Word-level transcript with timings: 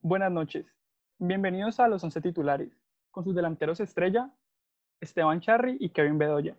Buenas 0.00 0.30
noches. 0.30 0.64
Bienvenidos 1.18 1.80
a 1.80 1.88
los 1.88 2.04
11 2.04 2.20
titulares, 2.20 2.70
con 3.10 3.24
sus 3.24 3.34
delanteros 3.34 3.80
estrella, 3.80 4.30
Esteban 5.00 5.40
Charry 5.40 5.76
y 5.80 5.90
Kevin 5.90 6.18
Bedoya. 6.18 6.56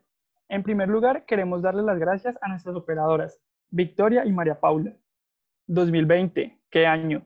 En 0.50 0.62
primer 0.62 0.90
lugar, 0.90 1.26
queremos 1.26 1.62
darles 1.62 1.86
las 1.86 1.98
gracias 1.98 2.38
a 2.42 2.50
nuestras 2.50 2.76
operadoras, 2.76 3.40
Victoria 3.70 4.26
y 4.26 4.34
María 4.34 4.60
Paula. 4.60 4.94
2020, 5.68 6.60
¿qué 6.70 6.86
año? 6.86 7.26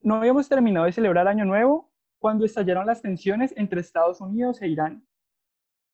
No 0.00 0.16
habíamos 0.16 0.48
terminado 0.48 0.86
de 0.86 0.92
celebrar 0.92 1.28
Año 1.28 1.44
Nuevo 1.44 1.92
cuando 2.18 2.44
estallaron 2.44 2.84
las 2.84 3.00
tensiones 3.00 3.54
entre 3.56 3.82
Estados 3.82 4.20
Unidos 4.20 4.60
e 4.62 4.66
Irán. 4.66 5.06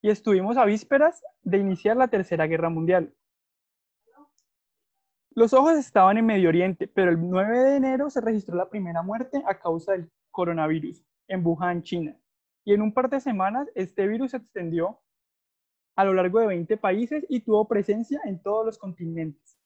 Y 0.01 0.09
estuvimos 0.09 0.57
a 0.57 0.65
vísperas 0.65 1.23
de 1.43 1.59
iniciar 1.59 1.99
la 1.99 2.09
Tercera 2.09 2.47
Guerra 2.47 2.71
Mundial. 2.71 3.13
Los 5.33 5.53
ojos 5.53 5.79
estaban 5.79 6.19
en 6.19 6.27
Medio 6.27 6.49
Oriente, 6.49 6.89
pero 6.89 7.13
el 7.13 7.21
9 7.21 7.61
de 7.61 7.77
enero 7.77 8.11
se 8.11 8.21
registró 8.21 8.57
la 8.57 8.69
primera 8.69 9.01
muerte 9.03 9.41
a 9.47 9.61
causa 9.61 9.93
del 9.93 10.11
coronavirus 10.33 11.05
en 11.29 11.47
Wuhan, 11.47 11.83
China. 11.83 12.17
Y 12.65 12.75
en 12.75 12.83
un 12.83 12.93
par 12.93 13.09
de 13.09 13.21
semanas 13.21 13.69
este 13.77 14.09
virus 14.09 14.33
se 14.33 14.39
extendió 14.39 15.01
a 15.95 16.05
lo 16.05 16.15
largo 16.15 16.41
de 16.41 16.49
20 16.49 16.77
países 16.79 17.25
y 17.29 17.41
tuvo 17.41 17.69
presencia 17.69 18.21
en 18.25 18.43
todos 18.43 18.67
los 18.67 18.79
continentes. 18.79 19.57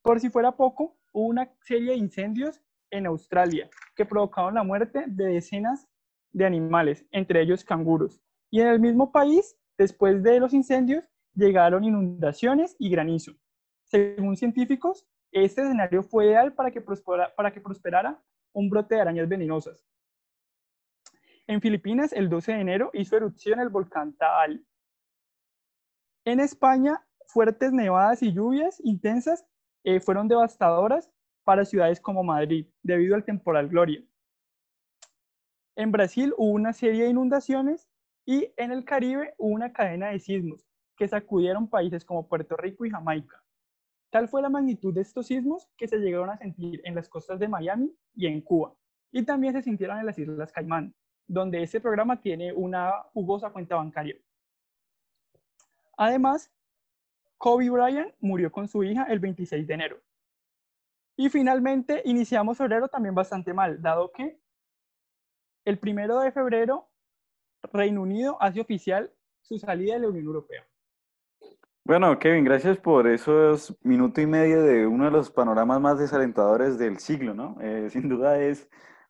Por 0.00 0.20
si 0.20 0.30
fuera 0.30 0.52
poco, 0.52 0.96
hubo 1.12 1.26
una 1.26 1.52
serie 1.62 1.90
de 1.90 1.96
incendios 1.96 2.60
en 2.92 3.06
Australia 3.06 3.68
que 3.96 4.06
provocaron 4.06 4.54
la 4.54 4.62
muerte 4.62 5.04
de 5.08 5.24
decenas 5.24 5.88
de 6.32 6.46
animales, 6.46 7.04
entre 7.10 7.42
ellos 7.42 7.64
canguros. 7.64 8.22
Y 8.48 8.60
en 8.60 8.68
el 8.68 8.78
mismo 8.78 9.10
país, 9.10 9.56
después 9.76 10.22
de 10.22 10.38
los 10.38 10.54
incendios, 10.54 11.02
llegaron 11.34 11.82
inundaciones 11.82 12.76
y 12.78 12.90
granizo. 12.90 13.32
Según 13.90 14.36
científicos, 14.36 15.04
este 15.32 15.62
escenario 15.62 16.04
fue 16.04 16.26
ideal 16.26 16.54
para 16.54 16.70
que, 16.70 16.80
prosperara, 16.80 18.22
un 18.52 18.70
brote 18.70 18.94
de 18.94 19.00
arañas 19.00 19.28
venenosas. 19.28 19.84
En 21.48 21.60
Filipinas, 21.60 22.12
el 22.12 22.28
12 22.28 22.52
de 22.52 22.60
enero, 22.60 22.90
hizo 22.92 23.16
erupción 23.16 23.58
el 23.58 23.68
volcán 23.68 24.12
Taal. 24.12 24.64
En 26.24 26.38
España, 26.38 27.04
fuertes 27.26 27.72
nevadas 27.72 28.22
y 28.22 28.32
lluvias 28.32 28.78
intensas 28.84 29.44
eh, 29.82 29.98
fueron 29.98 30.28
devastadoras 30.28 31.10
para 31.42 31.64
ciudades 31.64 32.00
como 32.00 32.22
Madrid, 32.22 32.68
debido 32.84 33.16
al 33.16 33.24
temporal 33.24 33.68
Gloria. 33.68 34.04
En 35.74 35.90
Brasil 35.90 36.32
hubo 36.36 36.52
una 36.52 36.72
serie 36.72 37.04
de 37.04 37.10
inundaciones 37.10 37.88
y 38.24 38.52
en 38.56 38.70
el 38.70 38.84
Caribe 38.84 39.34
hubo 39.36 39.52
una 39.52 39.72
cadena 39.72 40.10
de 40.10 40.20
sismos 40.20 40.64
que 40.96 41.08
sacudieron 41.08 41.68
países 41.68 42.04
como 42.04 42.28
Puerto 42.28 42.56
Rico 42.56 42.84
y 42.84 42.90
Jamaica. 42.90 43.39
Tal 44.10 44.28
fue 44.28 44.42
la 44.42 44.48
magnitud 44.48 44.92
de 44.92 45.02
estos 45.02 45.28
sismos 45.28 45.68
que 45.76 45.86
se 45.86 45.98
llegaron 45.98 46.30
a 46.30 46.36
sentir 46.36 46.80
en 46.84 46.96
las 46.96 47.08
costas 47.08 47.38
de 47.38 47.48
Miami 47.48 47.96
y 48.14 48.26
en 48.26 48.40
Cuba, 48.40 48.74
y 49.12 49.24
también 49.24 49.52
se 49.52 49.62
sintieron 49.62 49.98
en 49.98 50.06
las 50.06 50.18
Islas 50.18 50.52
Caimán, 50.52 50.94
donde 51.28 51.62
este 51.62 51.80
programa 51.80 52.20
tiene 52.20 52.52
una 52.52 52.90
jugosa 53.14 53.50
cuenta 53.50 53.76
bancaria. 53.76 54.16
Además, 55.96 56.50
Kobe 57.38 57.70
Bryant 57.70 58.12
murió 58.20 58.50
con 58.50 58.66
su 58.66 58.82
hija 58.82 59.04
el 59.04 59.20
26 59.20 59.66
de 59.66 59.74
enero. 59.74 60.02
Y 61.16 61.28
finalmente 61.28 62.02
iniciamos 62.04 62.58
febrero 62.58 62.88
también 62.88 63.14
bastante 63.14 63.54
mal, 63.54 63.80
dado 63.80 64.10
que 64.10 64.40
el 65.64 65.78
primero 65.78 66.18
de 66.20 66.32
febrero 66.32 66.90
Reino 67.62 68.02
Unido 68.02 68.36
hace 68.40 68.60
oficial 68.60 69.12
su 69.42 69.58
salida 69.58 69.94
de 69.94 70.00
la 70.00 70.08
Unión 70.08 70.24
Europea. 70.24 70.66
Bueno, 71.84 72.18
Kevin, 72.18 72.44
gracias 72.44 72.78
por 72.78 73.08
esos 73.08 73.76
minuto 73.82 74.20
y 74.20 74.26
medio 74.26 74.62
de 74.62 74.86
uno 74.86 75.06
de 75.06 75.10
los 75.10 75.30
panoramas 75.30 75.80
más 75.80 75.98
desalentadores 75.98 76.78
del 76.78 76.98
siglo, 76.98 77.34
¿no? 77.34 77.56
Eh, 77.60 77.88
sin 77.90 78.08
duda 78.08 78.38
es 78.40 78.68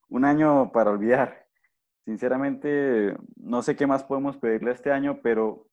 un 0.08 0.24
año 0.24 0.70
para 0.72 0.90
olvidar. 0.90 1.46
Sinceramente, 2.04 3.16
no 3.36 3.62
sé 3.62 3.76
qué 3.76 3.86
más 3.86 4.04
podemos 4.04 4.36
pedirle 4.36 4.70
este 4.70 4.92
año, 4.92 5.20
pero 5.22 5.66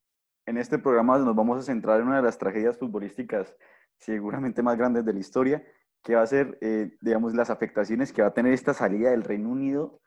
en 0.46 0.58
este 0.58 0.80
programa 0.80 1.18
nos 1.20 1.36
vamos 1.36 1.60
a 1.60 1.62
centrar 1.62 2.02
en 2.02 2.08
una 2.08 2.18
de 2.18 2.24
las 2.24 2.38
tragedias 2.38 2.78
futbolísticas 2.78 3.56
seguramente 4.00 4.64
más 4.64 4.78
grandes 4.78 5.06
de 5.06 5.14
la 5.14 5.20
historia, 5.20 5.64
que 6.04 6.16
va 6.16 6.24
a 6.24 6.28
ser, 6.28 6.58
eh, 6.62 6.92
digamos, 7.02 7.34
las 7.36 7.50
afectaciones 7.50 8.12
que 8.12 8.22
va 8.22 8.30
a 8.30 8.34
tener 8.34 8.54
esta 8.54 8.74
salida 8.74 9.12
del 9.12 9.24
Reino 9.24 9.50
Unido 9.50 10.02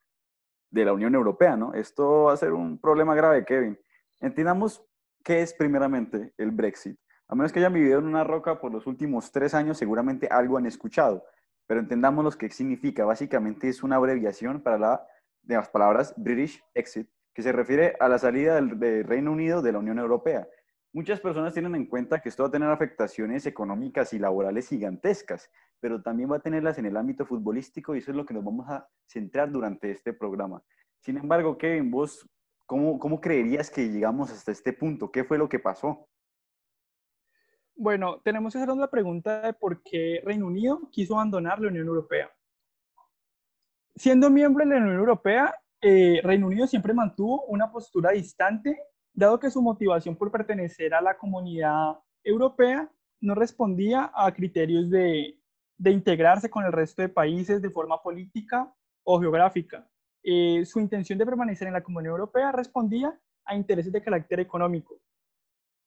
de 0.70 0.84
la 0.84 0.92
Unión 0.92 1.14
Europea, 1.14 1.56
¿no? 1.56 1.72
Esto 1.74 2.24
va 2.24 2.32
a 2.32 2.36
ser 2.36 2.52
un 2.52 2.80
problema 2.80 3.14
grave, 3.14 3.44
Kevin. 3.44 3.78
Entendamos 4.20 4.84
¿Qué 5.22 5.42
es 5.42 5.52
primeramente 5.52 6.32
el 6.38 6.50
Brexit? 6.50 6.98
A 7.28 7.34
menos 7.34 7.52
que 7.52 7.58
hayan 7.58 7.74
vivido 7.74 7.98
en 7.98 8.06
una 8.06 8.24
roca 8.24 8.60
por 8.60 8.72
los 8.72 8.86
últimos 8.86 9.30
tres 9.30 9.54
años, 9.54 9.78
seguramente 9.78 10.26
algo 10.30 10.56
han 10.56 10.66
escuchado, 10.66 11.24
pero 11.66 11.80
entendamos 11.80 12.24
lo 12.24 12.30
que 12.32 12.50
significa. 12.50 13.04
Básicamente 13.04 13.68
es 13.68 13.82
una 13.82 13.96
abreviación 13.96 14.62
para 14.62 14.78
la, 14.78 15.06
de 15.42 15.56
las 15.56 15.68
palabras 15.68 16.14
British 16.16 16.62
Exit, 16.74 17.08
que 17.34 17.42
se 17.42 17.52
refiere 17.52 17.96
a 18.00 18.08
la 18.08 18.18
salida 18.18 18.54
del, 18.54 19.04
Reino 19.04 19.30
Unido 19.30 19.62
de 19.62 19.72
la 19.72 19.78
Unión 19.78 19.98
Europea. 19.98 20.48
Muchas 20.92 21.20
personas 21.20 21.52
tienen 21.52 21.76
en 21.76 21.86
cuenta 21.86 22.20
que 22.20 22.30
esto 22.30 22.42
va 22.42 22.48
a 22.48 22.52
tener 22.52 22.68
afectaciones 22.70 23.46
económicas 23.46 24.12
y 24.12 24.18
laborales 24.18 24.68
gigantescas, 24.68 25.50
pero 25.78 26.02
también 26.02 26.32
va 26.32 26.36
a 26.36 26.40
tenerlas 26.40 26.78
en 26.78 26.86
el 26.86 26.96
ámbito 26.96 27.26
futbolístico 27.26 27.94
y 27.94 27.98
eso 27.98 28.10
es 28.10 28.16
lo 28.16 28.26
que 28.26 28.34
nos 28.34 28.42
vamos 28.42 28.68
a 28.68 28.88
centrar 29.06 29.52
durante 29.52 29.90
este 29.90 30.12
programa. 30.14 30.62
Sin 30.98 31.16
embargo, 31.18 31.56
Kevin, 31.56 31.90
vos 31.90 32.28
¿Cómo, 32.70 33.00
¿Cómo 33.00 33.20
creerías 33.20 33.68
que 33.68 33.88
llegamos 33.88 34.30
hasta 34.30 34.52
este 34.52 34.72
punto? 34.72 35.10
¿Qué 35.10 35.24
fue 35.24 35.36
lo 35.36 35.48
que 35.48 35.58
pasó? 35.58 36.06
Bueno, 37.74 38.20
tenemos 38.20 38.52
que 38.52 38.58
hacernos 38.58 38.78
la 38.78 38.88
pregunta 38.88 39.40
de 39.40 39.52
por 39.54 39.82
qué 39.82 40.22
Reino 40.24 40.46
Unido 40.46 40.88
quiso 40.92 41.14
abandonar 41.14 41.58
la 41.58 41.66
Unión 41.66 41.88
Europea. 41.88 42.30
Siendo 43.96 44.30
miembro 44.30 44.64
de 44.64 44.70
la 44.70 44.82
Unión 44.82 45.00
Europea, 45.00 45.52
eh, 45.80 46.20
Reino 46.22 46.46
Unido 46.46 46.68
siempre 46.68 46.94
mantuvo 46.94 47.42
una 47.46 47.72
postura 47.72 48.12
distante, 48.12 48.80
dado 49.12 49.40
que 49.40 49.50
su 49.50 49.60
motivación 49.60 50.14
por 50.14 50.30
pertenecer 50.30 50.94
a 50.94 51.00
la 51.00 51.18
comunidad 51.18 51.98
europea 52.22 52.88
no 53.20 53.34
respondía 53.34 54.12
a 54.14 54.32
criterios 54.32 54.88
de 54.88 55.34
integrarse 55.90 56.48
con 56.48 56.64
el 56.64 56.70
resto 56.70 57.02
de 57.02 57.08
países 57.08 57.60
de 57.60 57.70
forma 57.70 58.00
política 58.00 58.72
o 59.02 59.18
geográfica. 59.18 59.89
Eh, 60.22 60.64
su 60.66 60.80
intención 60.80 61.18
de 61.18 61.24
permanecer 61.24 61.66
en 61.68 61.74
la 61.74 61.82
Comunidad 61.82 62.12
Europea 62.12 62.52
respondía 62.52 63.18
a 63.44 63.54
intereses 63.54 63.92
de 63.92 64.02
carácter 64.02 64.40
económico. 64.40 65.00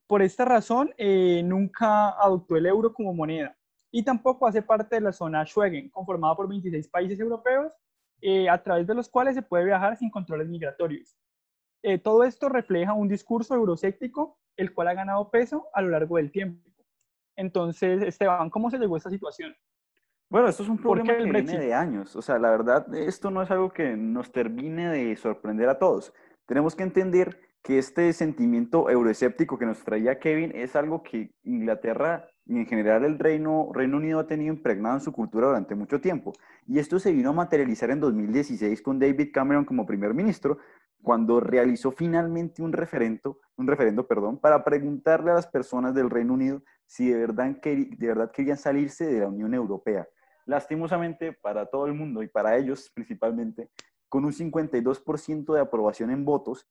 Por 0.07 0.21
esta 0.21 0.43
razón, 0.45 0.93
eh, 0.97 1.41
nunca 1.43 2.09
adoptó 2.09 2.55
el 2.55 2.65
euro 2.65 2.93
como 2.93 3.13
moneda 3.13 3.55
y 3.91 4.03
tampoco 4.03 4.47
hace 4.47 4.61
parte 4.61 4.95
de 4.95 5.01
la 5.01 5.13
zona 5.13 5.45
Schengen, 5.45 5.89
conformada 5.89 6.35
por 6.35 6.47
26 6.47 6.87
países 6.89 7.19
europeos, 7.19 7.73
eh, 8.21 8.49
a 8.49 8.61
través 8.61 8.87
de 8.87 8.95
los 8.95 9.07
cuales 9.07 9.35
se 9.35 9.41
puede 9.41 9.65
viajar 9.65 9.97
sin 9.97 10.09
controles 10.09 10.47
migratorios. 10.47 11.17
todo 12.01 12.23
esto 12.23 12.47
refleja 12.47 12.93
un 12.93 13.09
discurso 13.09 13.53
euroséptico, 13.55 14.39
el 14.55 14.73
cual 14.73 14.87
ha 14.87 14.93
ganado 14.93 15.29
peso 15.29 15.67
a 15.73 15.81
lo 15.81 15.89
largo 15.89 16.15
del 16.15 16.31
tiempo. 16.31 16.63
Entonces, 17.35 18.01
Esteban, 18.01 18.49
¿cómo 18.49 18.69
se 18.69 18.77
llegó 18.77 18.95
a 18.95 18.99
esta 18.99 19.09
situación? 19.09 19.53
Bueno, 20.33 20.47
esto 20.47 20.63
es 20.63 20.69
un 20.69 20.79
problema 20.79 21.15
que 21.15 21.25
viene 21.25 21.59
de 21.59 21.75
años. 21.75 22.15
O 22.15 22.23
sea, 22.23 22.39
la 22.39 22.49
verdad, 22.49 22.91
esto 22.95 23.29
no 23.29 23.43
es 23.43 23.51
algo 23.51 23.71
que 23.71 23.95
nos 23.95 24.31
termine 24.31 24.89
de 24.89 25.15
sorprender 25.15 25.69
a 25.69 25.77
todos. 25.77 26.11
Tenemos 26.47 26.75
que 26.75 26.81
entender 26.81 27.39
que 27.61 27.77
este 27.77 28.11
sentimiento 28.13 28.89
euroescéptico 28.89 29.59
que 29.59 29.67
nos 29.67 29.83
traía 29.83 30.17
Kevin 30.17 30.51
es 30.55 30.75
algo 30.75 31.03
que 31.03 31.35
Inglaterra 31.43 32.25
y 32.47 32.57
en 32.57 32.65
general 32.65 33.05
el 33.05 33.19
Reino, 33.19 33.69
Reino 33.75 33.97
Unido 33.97 34.21
ha 34.21 34.25
tenido 34.25 34.51
impregnado 34.51 34.95
en 34.95 35.01
su 35.01 35.11
cultura 35.11 35.45
durante 35.45 35.75
mucho 35.75 36.01
tiempo. 36.01 36.33
Y 36.65 36.79
esto 36.79 36.97
se 36.97 37.11
vino 37.11 37.29
a 37.29 37.33
materializar 37.33 37.91
en 37.91 37.99
2016 37.99 38.81
con 38.81 38.97
David 38.97 39.29
Cameron 39.31 39.65
como 39.65 39.85
primer 39.85 40.15
ministro, 40.15 40.57
cuando 41.03 41.41
realizó 41.41 41.91
finalmente 41.91 42.63
un 42.63 42.73
referendo, 42.73 43.37
un 43.55 43.67
referendo 43.67 44.07
perdón, 44.07 44.39
para 44.39 44.63
preguntarle 44.63 45.29
a 45.29 45.35
las 45.35 45.45
personas 45.45 45.93
del 45.93 46.09
Reino 46.09 46.33
Unido 46.33 46.63
si 46.87 47.11
de 47.11 47.19
verdad, 47.19 47.55
de 47.61 48.07
verdad 48.07 48.31
querían 48.31 48.57
salirse 48.57 49.05
de 49.05 49.19
la 49.19 49.27
Unión 49.27 49.53
Europea 49.53 50.07
lastimosamente 50.45 51.33
para 51.33 51.65
todo 51.65 51.85
el 51.85 51.93
mundo 51.93 52.23
y 52.23 52.27
para 52.27 52.57
ellos 52.57 52.89
principalmente, 52.93 53.69
con 54.09 54.25
un 54.25 54.31
52% 54.31 55.53
de 55.53 55.59
aprobación 55.59 56.11
en 56.11 56.23
votos, 56.23 56.67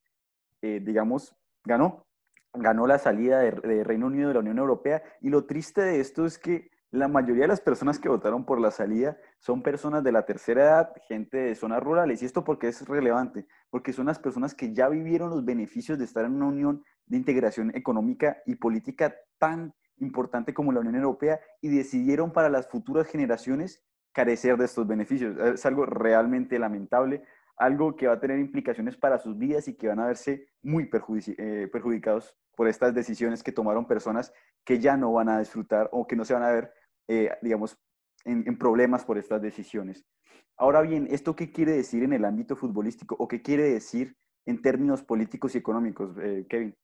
eh, 0.61 0.81
digamos, 0.81 1.35
ganó, 1.65 2.07
ganó 2.53 2.87
la 2.87 2.99
salida 2.99 3.41
de, 3.41 3.83
Reino 3.83 4.07
Unido 4.07 4.29
de 4.29 4.35
la 4.35 4.41
Unión 4.41 4.59
Europea. 4.59 5.03
Y 5.21 5.29
lo 5.29 5.45
triste 5.45 5.83
de 5.83 6.01
esto 6.01 6.25
es 6.25 6.39
que 6.39 6.71
la 6.93 7.09
mayoría 7.09 7.43
de 7.43 7.49
las 7.49 7.61
personas 7.61 7.99
que 7.99 8.09
votaron 8.09 8.45
por 8.45 8.61
la 8.61 8.71
salida 8.71 9.17
son 9.39 9.63
personas 9.63 10.05
de 10.05 10.13
la 10.13 10.25
tercera 10.25 10.63
edad, 10.63 10.93
gente 11.09 11.39
de 11.39 11.55
zonas 11.55 11.83
rurales. 11.83 12.23
¿Y 12.23 12.27
esto 12.27 12.45
porque 12.45 12.69
es 12.69 12.87
relevante? 12.87 13.47
Porque 13.71 13.93
son 13.93 14.07
las 14.07 14.19
personas 14.19 14.55
que 14.55 14.73
ya 14.73 14.89
vivieron 14.89 15.31
los 15.31 15.45
beneficios 15.45 15.99
de 15.99 16.05
estar 16.05 16.25
en 16.25 16.35
una 16.35 16.47
unión 16.47 16.85
de 17.07 17.17
integración 17.17 17.75
económica 17.75 18.43
y 18.47 18.57
política 18.57 19.17
tan 19.39 19.75
importante 20.03 20.53
como 20.53 20.73
la 20.73 20.81
Unión 20.81 20.97
Europea 20.97 21.41
y 21.61 21.69
decidieron 21.69 22.33
para 22.33 22.49
las 22.49 22.69
futuras 22.69 23.07
generaciones 23.07 23.85
carecer 24.13 24.57
de 24.57 24.67
estos 24.67 24.87
beneficios. 24.87 25.37
Es 25.39 25.65
algo 25.65 25.87
realmente 25.87 26.59
lamentable, 26.59 27.25
algo 27.57 27.97
que 27.97 28.07
va 28.07 28.15
a 28.15 28.21
tener 28.21 28.39
implicaciones 28.39 28.97
para 28.97 29.19
sus 29.19 29.39
vidas 29.39 29.69
y 29.69 29.75
que 29.75 29.89
van 29.89 30.01
a 30.01 30.07
verse 30.07 30.49
muy 30.63 30.91
eh, 31.39 31.69
perjudicados 31.73 32.37
por 32.55 32.69
estas 32.69 32.95
decisiones 32.95 33.43
que 33.43 33.53
tomaron 33.53 33.87
personas 33.87 34.33
que 34.65 34.79
ya 34.79 34.97
no 34.97 35.13
van 35.13 35.29
a 35.29 35.39
disfrutar 35.39 35.89
o 35.93 36.07
que 36.07 36.17
no 36.17 36.25
se 36.25 36.35
van 36.35 36.43
a 36.43 36.51
ver, 36.51 36.73
eh, 37.09 37.31
digamos, 37.41 37.79
en, 38.25 38.57
problemas 38.59 39.05
por 39.05 39.19
estas 39.19 39.41
decisiones. 39.41 40.05
Ahora 40.57 40.83
bien, 40.83 41.09
¿esto 41.11 41.35
qué 41.35 41.51
quiere 41.51 41.73
decir 41.73 42.03
en 42.05 42.13
el 42.13 42.25
ámbito 42.25 42.57
futbolístico 42.57 43.17
o 43.19 43.27
qué 43.27 43.43
quiere 43.43 43.65
decir 43.65 44.17
en 44.47 44.61
términos 44.61 45.03
políticos 45.03 45.55
y 45.55 45.59
económicos, 45.59 46.17
eh, 46.19 46.47
Kevin? 46.49 46.77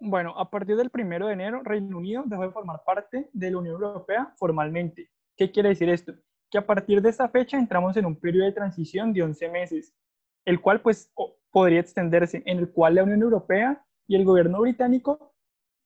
Bueno, 0.00 0.34
a 0.38 0.48
partir 0.48 0.76
del 0.76 0.90
primero 0.90 1.26
de 1.26 1.32
enero, 1.32 1.62
Reino 1.64 1.98
Unido 1.98 2.22
dejó 2.26 2.42
de 2.42 2.50
formar 2.50 2.82
parte 2.84 3.28
de 3.32 3.50
la 3.50 3.58
Unión 3.58 3.82
Europea 3.82 4.32
formalmente. 4.36 5.10
¿Qué 5.36 5.50
quiere 5.50 5.70
decir 5.70 5.88
esto? 5.88 6.12
Que 6.50 6.58
a 6.58 6.66
partir 6.66 7.02
de 7.02 7.10
esta 7.10 7.28
fecha 7.28 7.58
entramos 7.58 7.96
en 7.96 8.06
un 8.06 8.16
periodo 8.16 8.46
de 8.46 8.52
transición 8.52 9.12
de 9.12 9.22
11 9.22 9.48
meses, 9.48 9.94
el 10.44 10.60
cual 10.60 10.80
pues 10.80 11.12
podría 11.50 11.80
extenderse, 11.80 12.42
en 12.46 12.58
el 12.58 12.70
cual 12.70 12.94
la 12.94 13.04
Unión 13.04 13.22
Europea 13.22 13.84
y 14.06 14.14
el 14.14 14.24
gobierno 14.24 14.60
británico 14.60 15.34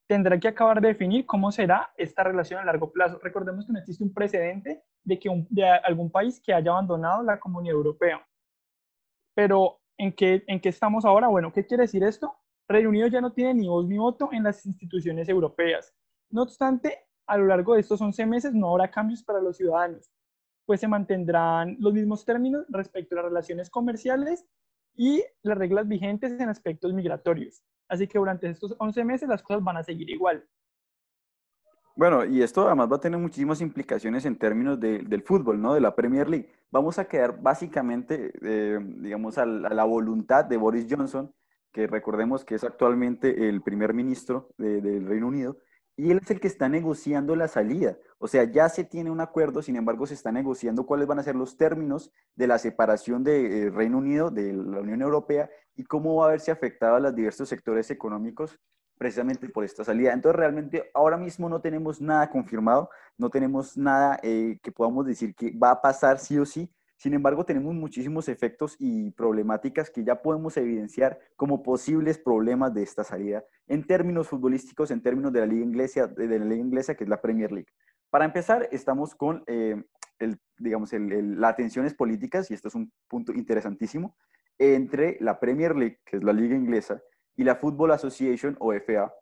tendrá 0.07 0.39
que 0.39 0.49
acabar 0.49 0.81
de 0.81 0.89
definir 0.89 1.25
cómo 1.25 1.51
será 1.51 1.91
esta 1.97 2.23
relación 2.23 2.61
a 2.61 2.65
largo 2.65 2.93
plazo. 2.93 3.19
Recordemos 3.23 3.67
que 3.67 3.73
no 3.73 3.79
existe 3.79 4.05
un 4.05 4.13
precedente 4.13 4.83
de 5.05 5.19
que 5.19 5.31
algún 5.85 6.11
país 6.11 6.41
que 6.41 6.53
haya 6.53 6.71
abandonado 6.71 7.23
la 7.23 7.41
Comunidad 7.41 7.77
Europea. 7.77 8.27
Pero, 9.35 9.81
¿en 9.97 10.13
qué, 10.13 10.45
¿en 10.47 10.61
qué 10.61 10.69
estamos 10.69 11.07
ahora? 11.07 11.29
Bueno, 11.29 11.51
¿qué 11.53 11.67
quiere 11.67 11.85
decir 11.85 12.05
esto? 12.05 12.37
Reino 12.69 12.89
Unido 12.89 13.07
ya 13.09 13.21
no 13.21 13.33
tiene 13.33 13.55
ni 13.55 13.69
voz 13.69 13.87
ni 13.87 13.99
voto 13.99 14.31
en 14.33 14.45
las 14.45 14.65
instituciones 14.65 15.29
europeas. 15.29 15.95
No 16.31 16.43
obstante, 16.43 16.99
a 17.27 17.37
lo 17.37 17.47
largo 17.47 17.75
de 17.75 17.81
estos 17.81 18.01
11 18.01 18.27
meses 18.27 18.55
no 18.55 18.71
habrá 18.71 18.91
cambios 18.91 19.23
para 19.23 19.41
los 19.41 19.57
ciudadanos, 19.57 20.11
pues 20.65 20.81
se 20.81 20.89
mantendrán 20.89 21.77
los 21.79 21.93
mismos 21.93 22.25
términos 22.25 22.65
respecto 22.69 23.15
a 23.15 23.17
las 23.17 23.27
relaciones 23.27 23.71
comerciales 23.71 24.47
y 24.95 25.23
las 25.43 25.59
reglas 25.59 25.89
vigentes 25.89 26.39
en 26.39 26.49
aspectos 26.49 26.93
migratorios. 26.93 27.63
Así 27.89 28.07
que 28.07 28.19
durante 28.19 28.49
estos 28.49 28.75
11 28.79 29.05
meses 29.05 29.29
las 29.29 29.43
cosas 29.43 29.63
van 29.63 29.77
a 29.77 29.85
seguir 29.85 30.09
igual. 30.11 30.47
Bueno, 31.95 32.25
y 32.25 32.43
esto 32.43 32.67
además 32.67 32.91
va 32.91 32.97
a 32.97 33.01
tener 33.01 33.19
muchísimas 33.19 33.61
implicaciones 33.61 34.25
en 34.25 34.37
términos 34.37 34.81
del 34.81 35.23
fútbol, 35.23 35.61
¿no? 35.61 35.75
De 35.75 35.81
la 35.81 35.95
Premier 35.95 36.29
League. 36.29 36.51
Vamos 36.71 36.99
a 36.99 37.05
quedar 37.05 37.41
básicamente, 37.43 38.33
eh, 38.43 38.79
digamos, 38.81 39.37
a 39.37 39.45
la, 39.45 39.85
voluntad 39.85 40.47
de 40.47 40.57
Boris 40.57 40.87
Johnson, 40.89 41.31
que 41.73 41.87
recordemos 41.87 42.45
que 42.45 42.55
es 42.55 42.65
actualmente 42.65 43.49
el 43.49 43.63
primer 43.63 43.95
ministro 43.95 44.51
del 44.59 45.07
Reino 45.07 45.29
Unido, 45.29 45.57
y 45.97 46.11
él 46.11 46.21
es 46.23 46.31
el 46.31 46.41
que 46.41 46.49
está 46.49 46.69
negociando 46.69 47.37
la 47.37 47.49
salida. 47.49 47.99
O 48.19 48.27
sea, 48.27 48.45
ya 48.45 48.69
se 48.69 48.85
tiene 48.85 49.11
un 49.11 49.21
acuerdo, 49.21 49.63
sin 49.63 49.77
embargo, 49.77 50.07
se 50.07 50.15
está 50.15 50.33
negociando 50.33 50.87
cuáles 50.87 51.07
van 51.07 51.19
a 51.19 51.23
ser 51.23 51.37
los 51.37 51.57
términos 51.57 52.11
de 52.35 52.47
la 52.47 52.59
separación 52.59 53.25
del 53.25 53.53
eh, 53.53 53.71
Reino 53.71 53.99
Unido 53.99 54.31
de 54.31 54.53
la 54.53 54.81
Unión 54.81 55.03
Europea 55.03 55.51
y 55.75 55.85
cómo 55.85 56.17
va 56.17 56.27
a 56.27 56.31
verse 56.31 56.51
afectada 56.51 56.97
a 56.97 57.01
los 57.01 57.15
diversos 57.15 57.49
sectores 57.49 57.91
económicos 57.91 58.59
precisamente 58.97 59.49
por 59.49 59.65
esta 59.65 59.85
salida. 59.85 60.13
Entonces, 60.13 60.39
realmente 60.39 60.91
ahora 60.95 61.17
mismo 61.17 61.49
no 61.49 61.61
tenemos 61.61 62.01
nada 62.01 62.31
confirmado, 62.31 62.89
no 63.19 63.31
tenemos 63.31 63.77
nada 63.77 64.19
eh, 64.23 64.59
que 64.63 64.73
podamos 64.73 65.07
decir 65.07 65.35
que 65.35 65.51
va 65.51 65.73
a 65.73 65.83
pasar 65.83 66.19
sí 66.19 66.39
o 66.39 66.47
sí. 66.47 66.73
Sin 67.03 67.15
embargo, 67.15 67.45
tenemos 67.45 67.75
muchísimos 67.75 68.29
efectos 68.29 68.77
y 68.79 69.11
problemáticas 69.11 69.91
que 69.91 70.05
ya 70.05 70.23
podemos 70.23 70.57
evidenciar 70.57 71.19
como 71.35 71.61
posibles 71.65 72.17
problemas 72.17 72.73
de 72.75 72.85
esta 72.85 73.03
salida 73.03 73.45
en 73.67 73.85
términos 73.85 74.29
futbolísticos, 74.29 74.93
en 74.93 75.03
términos 75.03 75.33
de 75.33 75.41
la 75.41 75.47
liga 75.47 75.65
inglesa, 75.65 76.07
de 76.07 76.39
la 76.39 76.45
liga 76.45 76.63
inglesa 76.63 76.95
que 76.95 77.03
es 77.03 77.11
la 77.11 77.21
Premier 77.21 77.51
League. 77.51 77.67
Para 78.09 78.25
empezar, 78.25 78.69
estamos 78.71 79.17
con 79.17 79.43
eh, 79.49 79.83
el, 80.21 80.39
digamos, 80.59 80.93
las 80.93 81.57
tensiones 81.57 81.93
políticas, 81.93 82.49
y 82.53 82.55
esto 82.55 82.69
es 82.69 82.77
un 82.77 82.93
punto 83.09 83.33
interesantísimo, 83.33 84.15
entre 84.57 85.17
la 85.19 85.41
Premier 85.41 85.75
League, 85.75 85.99
que 86.07 86.19
es 86.19 86.23
la 86.23 86.33
liga 86.33 86.55
inglesa, 86.55 87.03
y 87.35 87.43
la 87.43 87.57
Football 87.57 87.91
Association 87.91 88.57
o 88.61 88.73
FA, 88.75 89.13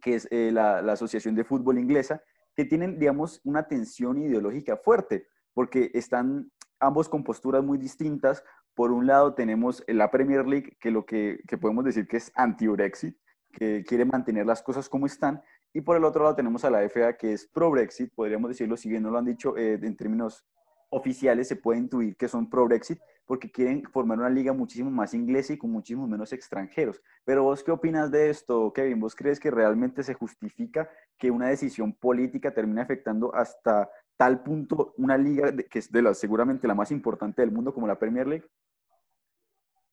que 0.00 0.14
es 0.14 0.28
eh, 0.30 0.52
la, 0.52 0.78
Asociación 0.92 1.34
de 1.34 1.42
Fútbol 1.42 1.80
Inglesa, 1.80 2.22
que 2.54 2.66
tienen, 2.66 3.00
digamos, 3.00 3.40
una 3.42 3.66
tensión 3.66 4.16
ideológica 4.22 4.76
fuerte, 4.76 5.26
porque 5.52 5.90
están 5.92 6.52
ambos 6.80 7.08
con 7.08 7.22
posturas 7.22 7.62
muy 7.62 7.78
distintas. 7.78 8.42
Por 8.74 8.90
un 8.90 9.06
lado 9.06 9.34
tenemos 9.34 9.84
la 9.86 10.10
Premier 10.10 10.46
League, 10.46 10.76
que 10.80 10.90
lo 10.90 11.04
que, 11.04 11.40
podemos 11.60 11.84
decir 11.84 12.08
que 12.08 12.16
es 12.16 12.32
anti-Brexit, 12.34 13.16
que 13.52 13.84
quiere 13.84 14.04
mantener 14.04 14.46
las 14.46 14.62
cosas 14.62 14.88
como 14.88 15.06
están, 15.06 15.42
y 15.72 15.82
por 15.82 15.96
el 15.96 16.04
otro 16.04 16.24
lado 16.24 16.34
tenemos 16.34 16.64
a 16.64 16.70
la 16.70 16.88
FA, 16.88 17.16
que 17.16 17.32
es 17.32 17.46
pro-Brexit, 17.46 18.12
podríamos 18.14 18.48
decirlo, 18.48 18.76
si 18.76 18.88
bien 18.88 19.02
no 19.02 19.10
lo 19.10 19.18
han 19.18 19.24
dicho 19.24 19.56
eh, 19.56 19.78
en 19.80 19.96
términos 19.96 20.44
oficiales, 20.88 21.46
se 21.46 21.56
puede 21.56 21.78
intuir 21.78 22.16
que 22.16 22.28
son 22.28 22.50
pro-Brexit, 22.50 22.98
porque 23.30 23.48
quieren 23.48 23.84
formar 23.84 24.18
una 24.18 24.28
liga 24.28 24.52
muchísimo 24.52 24.90
más 24.90 25.14
inglesa 25.14 25.52
y 25.52 25.56
con 25.56 25.70
muchísimo 25.70 26.08
menos 26.08 26.32
extranjeros. 26.32 27.00
Pero 27.24 27.44
vos 27.44 27.62
qué 27.62 27.70
opinas 27.70 28.10
de 28.10 28.28
esto, 28.28 28.72
Kevin? 28.72 28.98
¿Vos 28.98 29.14
crees 29.14 29.38
que 29.38 29.52
realmente 29.52 30.02
se 30.02 30.14
justifica 30.14 30.90
que 31.16 31.30
una 31.30 31.46
decisión 31.46 31.92
política 31.92 32.52
termine 32.52 32.80
afectando 32.80 33.32
hasta 33.32 33.88
tal 34.20 34.42
punto 34.42 34.92
una 34.98 35.16
liga 35.16 35.50
que 35.70 35.78
es 35.78 35.90
de 35.90 36.14
seguramente 36.14 36.68
la 36.68 36.74
más 36.74 36.90
importante 36.90 37.40
del 37.40 37.52
mundo 37.52 37.72
como 37.72 37.86
la 37.86 37.98
Premier 37.98 38.26
League? 38.26 38.46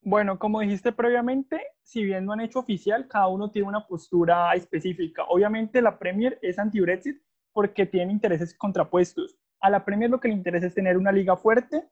Bueno, 0.02 0.38
como 0.38 0.60
dijiste 0.60 0.92
previamente, 0.92 1.62
si 1.82 2.04
bien 2.04 2.26
no 2.26 2.34
han 2.34 2.42
hecho 2.42 2.60
oficial, 2.60 3.08
cada 3.08 3.30
uno 3.30 3.52
tiene 3.52 3.70
una 3.70 3.88
postura 3.88 4.54
específica. 4.54 5.24
Obviamente 5.30 5.82
la 5.82 5.98
Premier 5.98 6.38
es 6.42 6.60
anti-Brexit 6.60 7.22
porque 7.54 7.86
tiene 7.86 8.12
intereses 8.12 8.54
contrapuestos. 8.54 9.38
A 9.62 9.70
la 9.70 9.86
Premier 9.86 10.10
lo 10.10 10.20
que 10.20 10.28
le 10.28 10.34
interesa 10.34 10.68
es 10.68 10.76
tener 10.76 10.98
una 10.98 11.14
liga 11.14 11.38
fuerte 11.38 11.88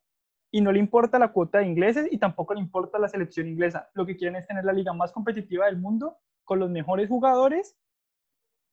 y 0.51 0.59
no 0.59 0.73
le 0.73 0.79
importa 0.79 1.17
la 1.17 1.31
cuota 1.31 1.59
de 1.59 1.67
ingleses 1.67 2.05
y 2.11 2.17
tampoco 2.17 2.53
le 2.53 2.59
importa 2.59 2.99
la 2.99 3.07
selección 3.07 3.47
inglesa. 3.47 3.89
Lo 3.93 4.05
que 4.05 4.17
quieren 4.17 4.35
es 4.35 4.45
tener 4.45 4.65
la 4.65 4.73
liga 4.73 4.91
más 4.91 5.13
competitiva 5.13 5.67
del 5.67 5.77
mundo 5.77 6.17
con 6.43 6.59
los 6.59 6.69
mejores 6.69 7.07
jugadores 7.07 7.77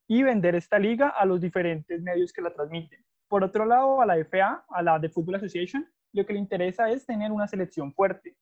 y 0.08 0.24
vender 0.24 0.56
esta 0.56 0.80
liga 0.80 1.10
a 1.10 1.24
los 1.26 1.40
diferentes 1.40 2.02
medios 2.02 2.32
que 2.32 2.42
la 2.42 2.52
transmiten. 2.52 3.04
Por 3.32 3.44
otro 3.44 3.64
lado, 3.64 4.02
a 4.02 4.04
la 4.04 4.22
FA, 4.26 4.62
a 4.68 4.82
la 4.82 4.98
de 4.98 5.08
Football 5.08 5.36
Association, 5.36 5.88
lo 6.12 6.26
que 6.26 6.34
le 6.34 6.38
interesa 6.38 6.90
es 6.90 7.06
tener 7.06 7.32
una 7.32 7.48
selección 7.48 7.94
fuerte. 7.94 8.36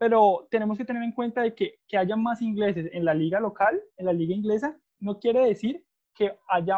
Pero 0.00 0.48
tenemos 0.50 0.76
que 0.76 0.84
tener 0.84 1.04
en 1.04 1.12
cuenta 1.12 1.42
de 1.42 1.54
que, 1.54 1.78
que 1.86 1.96
haya 1.96 2.16
más 2.16 2.42
ingleses 2.42 2.90
en 2.92 3.04
la 3.04 3.14
liga 3.14 3.38
local, 3.38 3.80
en 3.96 4.06
la 4.06 4.12
liga 4.12 4.34
inglesa, 4.34 4.76
no 4.98 5.20
quiere 5.20 5.46
decir 5.46 5.86
que 6.12 6.36
haya 6.48 6.76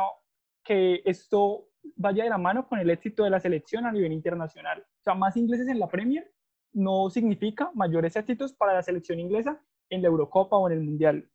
que 0.62 1.00
esto 1.06 1.70
vaya 1.96 2.24
de 2.24 2.28
la 2.28 2.36
mano 2.36 2.68
con 2.68 2.80
el 2.80 2.90
éxito 2.90 3.24
de 3.24 3.30
la 3.30 3.40
selección 3.40 3.86
a 3.86 3.92
nivel 3.92 4.12
internacional. 4.12 4.82
O 4.82 5.02
sea, 5.04 5.14
más 5.14 5.34
ingleses 5.38 5.68
en 5.68 5.78
la 5.78 5.88
Premier 5.88 6.30
no 6.74 7.08
significa 7.08 7.70
mayores 7.74 8.14
éxitos 8.16 8.52
para 8.52 8.74
la 8.74 8.82
selección 8.82 9.20
inglesa 9.20 9.58
en 9.88 10.02
la 10.02 10.08
Eurocopa 10.08 10.58
o 10.58 10.68
en 10.68 10.76
el 10.76 10.84
Mundial. 10.84 11.30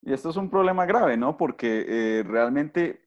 Y 0.00 0.14
esto 0.14 0.30
es 0.30 0.36
un 0.36 0.48
problema 0.48 0.86
grave, 0.86 1.18
¿no? 1.18 1.36
Porque 1.36 1.84
eh, 1.86 2.22
realmente 2.22 3.01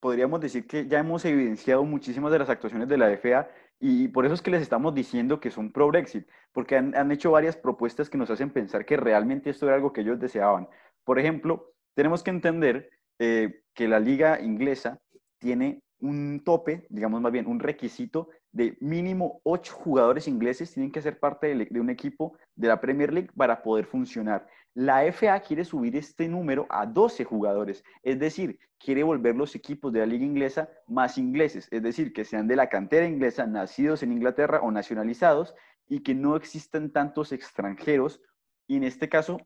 podríamos 0.00 0.40
decir 0.40 0.66
que 0.66 0.86
ya 0.86 0.98
hemos 0.98 1.24
evidenciado 1.24 1.84
muchísimas 1.84 2.32
de 2.32 2.38
las 2.38 2.48
actuaciones 2.48 2.88
de 2.88 2.98
la 2.98 3.10
FA 3.16 3.48
y 3.78 4.08
por 4.08 4.24
eso 4.24 4.34
es 4.34 4.42
que 4.42 4.50
les 4.50 4.62
estamos 4.62 4.94
diciendo 4.94 5.40
que 5.40 5.50
son 5.50 5.72
pro-Brexit, 5.72 6.26
porque 6.52 6.76
han, 6.76 6.94
han, 6.96 7.12
hecho 7.12 7.30
varias 7.30 7.56
propuestas 7.56 8.10
que 8.10 8.18
nos 8.18 8.30
hacen 8.30 8.50
pensar 8.50 8.84
que 8.84 8.96
realmente 8.96 9.50
esto 9.50 9.66
era 9.66 9.76
algo 9.76 9.92
que 9.92 10.02
ellos 10.02 10.20
deseaban. 10.20 10.68
Por 11.04 11.18
ejemplo, 11.18 11.72
tenemos 11.94 12.22
que 12.22 12.30
entender 12.30 12.90
eh, 13.18 13.62
que 13.74 13.88
la 13.88 14.00
liga 14.00 14.40
inglesa 14.40 15.00
tiene 15.38 15.82
un 16.00 16.42
tope, 16.44 16.86
digamos 16.88 17.20
más 17.20 17.32
bien 17.32 17.46
un 17.46 17.60
requisito 17.60 18.28
de 18.52 18.76
mínimo 18.80 19.40
ocho 19.44 19.74
jugadores 19.74 20.26
ingleses 20.26 20.72
tienen 20.72 20.90
que 20.90 21.02
ser 21.02 21.18
parte 21.18 21.54
de, 21.54 21.80
un 21.80 21.90
equipo 21.90 22.36
de 22.56 22.68
la 22.68 22.80
Premier 22.80 23.12
League 23.12 23.30
para 23.36 23.62
poder 23.62 23.86
funcionar. 23.86 24.46
La 24.74 25.04
FA 25.12 25.40
quiere 25.40 25.64
subir 25.64 25.96
este 25.96 26.28
número 26.28 26.66
a 26.68 26.86
12 26.86 27.24
jugadores, 27.24 27.84
es 28.02 28.18
decir, 28.18 28.58
quiere 28.78 29.02
volver 29.02 29.36
los 29.36 29.54
equipos 29.54 29.92
de 29.92 30.00
la 30.00 30.06
liga 30.06 30.24
inglesa 30.24 30.68
más 30.86 31.18
ingleses, 31.18 31.68
es 31.70 31.82
decir, 31.82 32.12
que 32.12 32.24
sean 32.24 32.48
de 32.48 32.56
la 32.56 32.68
cantera 32.68 33.06
inglesa, 33.06 33.46
nacidos 33.46 34.02
en 34.02 34.12
Inglaterra 34.12 34.60
o 34.62 34.70
nacionalizados 34.70 35.54
y 35.88 36.00
que 36.00 36.14
no 36.14 36.36
existan 36.36 36.90
tantos 36.90 37.32
extranjeros. 37.32 38.20
Y 38.66 38.76
en 38.76 38.84
este 38.84 39.08
caso, 39.08 39.38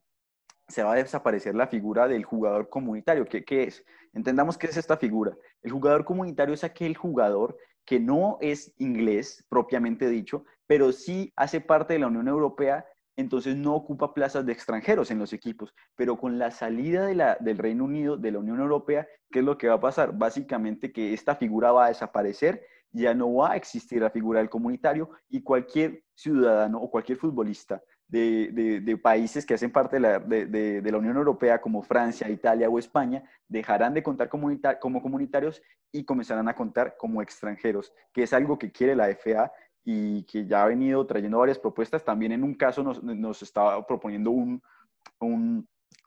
se 0.68 0.82
va 0.82 0.92
a 0.92 0.96
desaparecer 0.96 1.54
la 1.54 1.66
figura 1.66 2.08
del 2.08 2.24
jugador 2.24 2.68
comunitario. 2.68 3.24
¿Qué, 3.26 3.44
¿Qué, 3.44 3.64
es? 3.64 3.84
Entendamos 4.12 4.56
qué 4.56 4.66
es 4.66 4.76
esta 4.76 4.96
figura. 4.96 5.36
El 5.62 5.72
jugador 5.72 6.04
comunitario 6.04 6.54
es 6.54 6.64
aquel 6.64 6.96
jugador 6.96 7.56
que 7.84 8.00
no 8.00 8.38
es 8.40 8.72
inglés 8.78 9.44
propiamente 9.48 10.08
dicho, 10.08 10.44
pero 10.66 10.92
sí 10.92 11.32
hace 11.36 11.60
parte 11.60 11.92
de 11.92 11.98
la 11.98 12.06
Unión 12.06 12.28
Europea, 12.28 12.86
entonces 13.16 13.56
no 13.56 13.74
ocupa 13.74 14.14
plazas 14.14 14.46
de 14.46 14.52
extranjeros 14.52 15.10
en 15.10 15.18
los 15.18 15.32
equipos. 15.32 15.74
Pero 15.94 16.16
con 16.16 16.38
la 16.38 16.50
salida 16.50 17.06
de 17.06 17.14
la, 17.14 17.36
del 17.40 17.58
Reino 17.58 17.84
Unido, 17.84 18.16
de 18.16 18.32
la 18.32 18.38
Unión 18.38 18.60
Europea, 18.60 19.06
¿qué 19.30 19.40
es 19.40 19.44
lo 19.44 19.58
que 19.58 19.68
va 19.68 19.74
a 19.74 19.80
pasar? 19.80 20.16
Básicamente 20.16 20.92
que 20.92 21.12
esta 21.12 21.36
figura 21.36 21.72
va 21.72 21.86
a 21.86 21.88
desaparecer, 21.88 22.62
ya 22.90 23.12
no 23.12 23.34
va 23.34 23.52
a 23.52 23.56
existir 23.56 24.00
la 24.00 24.10
figura 24.10 24.40
del 24.40 24.48
comunitario 24.48 25.10
y 25.28 25.42
cualquier 25.42 26.04
ciudadano 26.14 26.78
o 26.78 26.90
cualquier 26.90 27.18
futbolista 27.18 27.82
de, 28.08 29.00
países 29.02 29.44
que 29.44 29.54
hacen 29.54 29.70
parte 29.70 29.98
de 29.98 30.90
la, 30.90 30.98
Unión 30.98 31.16
Europea, 31.16 31.60
como 31.60 31.82
Francia, 31.82 32.28
Italia 32.28 32.68
o 32.68 32.78
España, 32.78 33.24
dejarán 33.48 33.94
de 33.94 34.02
contar 34.02 34.28
como 34.28 35.02
comunitarios 35.02 35.62
y 35.92 36.04
comenzarán 36.04 36.48
a 36.48 36.54
contar 36.54 36.96
como 36.96 37.22
extranjeros, 37.22 37.92
que 38.12 38.24
es 38.24 38.32
algo 38.32 38.58
que 38.58 38.72
quiere 38.72 38.96
la 38.96 39.08
FA 39.08 39.52
y 39.84 40.22
que 40.24 40.46
ya 40.46 40.62
ha 40.62 40.66
venido 40.66 41.06
trayendo 41.06 41.38
varias 41.38 41.58
propuestas. 41.58 42.04
También 42.04 42.32
en 42.32 42.42
un 42.42 42.54
caso 42.54 42.82
nos, 42.82 43.42
estaba 43.42 43.86
proponiendo 43.86 44.30
un, 44.30 44.62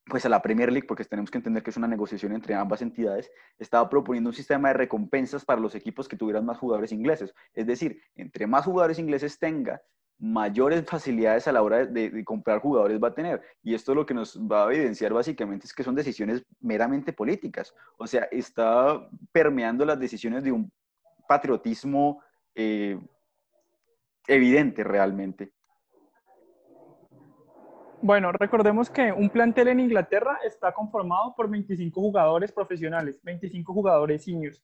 pues 0.06 0.26
a 0.26 0.30
la 0.30 0.42
Premier 0.42 0.72
League, 0.72 0.88
porque 0.88 1.06
tenemos 1.06 1.30
que 1.30 1.38
entender 1.38 1.62
que 1.62 1.70
es 1.70 1.78
una 1.78 1.88
negociación 1.88 2.34
entre 2.34 2.56
ambas 2.56 2.82
entidades, 2.82 3.32
estaba 3.60 3.90
proponiendo 3.90 4.30
un 4.30 4.36
sistema 4.36 4.70
de 4.70 4.76
recompensas 4.76 5.46
para 5.46 5.62
los 5.62 5.76
equipos 5.76 6.08
que 6.08 6.18
tuvieran 6.18 6.46
más 6.46 6.58
jugadores 6.58 6.92
ingleses. 6.92 7.34
Es 7.54 7.68
decir, 7.68 8.02
entre 8.16 8.48
más 8.48 8.66
jugadores 8.66 9.00
ingleses 9.00 9.38
tenga, 9.38 9.82
mayores 10.20 10.84
facilidades 10.86 11.48
a 11.48 11.52
la 11.52 11.62
hora 11.62 11.86
de, 11.86 12.24
comprar 12.24 12.60
jugadores 12.60 13.02
va 13.02 13.10
a 13.10 13.14
tener. 13.14 13.42
Y 13.62 13.76
esto 13.76 13.94
lo 13.94 14.06
que 14.06 14.14
nos 14.14 14.40
va 14.40 14.68
a 14.68 14.74
evidenciar 14.74 15.14
básicamente 15.14 15.68
es 15.68 15.74
que 15.74 15.84
son 15.84 15.96
decisiones 15.96 16.44
meramente 16.60 17.14
políticas. 17.14 17.74
O 17.98 18.08
sea, 18.08 18.24
está 18.32 19.08
permeando 19.32 19.86
las 19.86 20.00
decisiones 20.00 20.44
de 20.44 20.52
un 20.52 20.72
patriotismo 21.28 22.22
eh, 22.56 23.00
evidente 24.28 24.84
realmente. 24.84 25.54
Bueno, 28.02 28.32
recordemos 28.32 28.90
que 28.90 29.12
un 29.12 29.30
plantel 29.30 29.70
en 29.70 29.80
Inglaterra 29.80 30.38
está 30.46 30.72
conformado 30.72 31.34
por 31.36 31.50
25 31.50 32.00
jugadores 32.00 32.52
profesionales, 32.52 33.20
25 33.24 33.74
jugadores 33.74 34.24
seniors. 34.24 34.62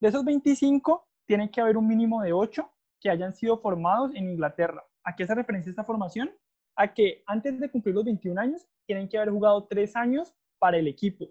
De 0.00 0.08
esos 0.08 0.24
25, 0.24 1.06
tiene 1.24 1.48
que 1.50 1.60
haber 1.60 1.76
un 1.76 1.86
mínimo 1.86 2.22
de 2.22 2.32
8 2.32 2.68
que 3.00 3.08
hayan 3.08 3.32
sido 3.32 3.58
formados 3.58 4.12
en 4.14 4.30
Inglaterra. 4.30 4.84
¿A 5.04 5.16
qué 5.16 5.26
se 5.26 5.34
referencia 5.34 5.70
esta 5.70 5.84
formación? 5.84 6.30
A 6.76 6.92
que 6.94 7.22
antes 7.26 7.58
de 7.58 7.70
cumplir 7.70 7.94
los 7.94 8.04
21 8.04 8.40
años, 8.40 8.66
tienen 8.86 9.08
que 9.08 9.18
haber 9.18 9.30
jugado 9.30 9.64
3 9.64 9.96
años 9.96 10.34
para 10.58 10.78
el 10.78 10.86
equipo. 10.86 11.28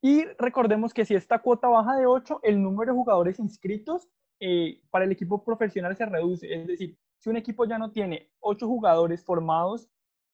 Y 0.00 0.24
recordemos 0.38 0.92
que 0.92 1.04
si 1.04 1.14
esta 1.14 1.38
cuota 1.38 1.68
baja 1.68 1.96
de 1.96 2.06
8, 2.06 2.40
el 2.42 2.60
número 2.60 2.92
de 2.92 2.98
jugadores 2.98 3.38
inscritos 3.38 4.08
eh, 4.40 4.82
para 4.90 5.04
el 5.04 5.12
equipo 5.12 5.44
profesional 5.44 5.96
se 5.96 6.06
reduce. 6.06 6.52
Es 6.52 6.66
decir, 6.66 6.98
si 7.18 7.30
un 7.30 7.36
equipo 7.36 7.64
ya 7.64 7.78
no 7.78 7.92
tiene 7.92 8.32
ocho 8.40 8.66
jugadores 8.66 9.24
formados 9.24 9.88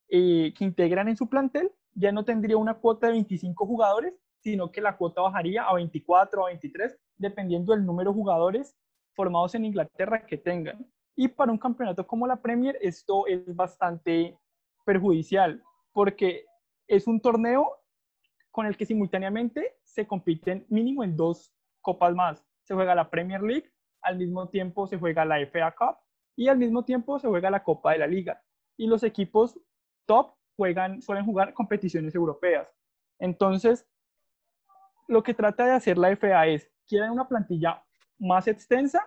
eh, 0.09 0.55
que 0.57 0.65
integran 0.65 1.09
en 1.09 1.19
su 1.19 1.29
plantel, 1.29 1.71
ya 1.93 2.13
no 2.13 2.25
tendría 2.25 2.57
una 2.57 2.75
cuota 2.75 3.09
de 3.09 3.13
25 3.13 3.67
jugadores, 3.67 4.15
sino 4.41 4.73
que 4.73 4.81
la 4.81 4.97
cuota 4.97 5.21
bajaría 5.21 5.65
a 5.65 5.75
24 5.75 6.41
o 6.41 6.47
a 6.47 6.49
23, 6.49 6.99
dependiendo 7.19 7.75
del 7.75 7.85
número 7.85 8.13
de 8.13 8.15
jugadores 8.15 8.75
formados 9.19 9.53
en 9.57 9.65
Inglaterra 9.65 10.25
que 10.25 10.39
tengan. 10.39 10.87
Y 11.17 11.27
para 11.27 11.51
un 11.51 11.59
campeonato 11.59 12.07
como 12.07 12.25
la 12.29 12.37
Premier, 12.37 12.79
esto 12.81 13.27
es 13.27 13.53
bastante 13.57 14.39
perjudicial, 14.85 15.61
porque 15.93 16.47
es 16.87 17.09
un 17.09 17.21
torneo 17.21 17.81
con 18.53 18.67
el 18.67 18.77
que 18.77 18.87
simultáneamente 18.87 19.75
se 19.83 20.07
compiten 20.07 20.65
mínimo 20.69 21.03
en 21.03 21.17
dos 21.17 21.53
copas 21.81 22.15
más. 22.15 22.47
Se 22.63 22.75
juega 22.75 22.95
la 22.95 23.11
Premier 23.11 23.43
League, 23.43 23.69
al 24.03 24.19
mismo 24.19 24.49
tiempo 24.51 24.87
se 24.87 24.97
juega 24.97 25.25
la 25.25 25.45
FA 25.49 25.75
Cup 25.77 25.97
y 26.37 26.47
al 26.47 26.57
mismo 26.57 26.85
tiempo 26.85 27.19
se 27.19 27.27
juega 27.27 27.51
la 27.51 27.65
Copa 27.65 27.95
de 27.95 27.99
la 27.99 28.07
Liga. 28.07 28.41
Y 28.77 28.87
los 28.87 29.03
equipos 29.03 29.59
top 30.07 30.33
juegan, 30.57 31.03
suelen 31.03 31.25
jugar 31.25 31.55
competiciones 31.55 32.15
europeas. 32.15 32.73
Entonces, 33.19 33.85
lo 35.09 35.25
que 35.25 35.35
trata 35.35 35.67
de 35.67 35.73
hacer 35.73 35.99
la 35.99 36.15
FA 36.15 36.47
es, 36.47 36.71
quieren 36.87 37.11
una 37.11 37.27
plantilla 37.27 37.83
más 38.19 38.49
extensa, 38.49 39.07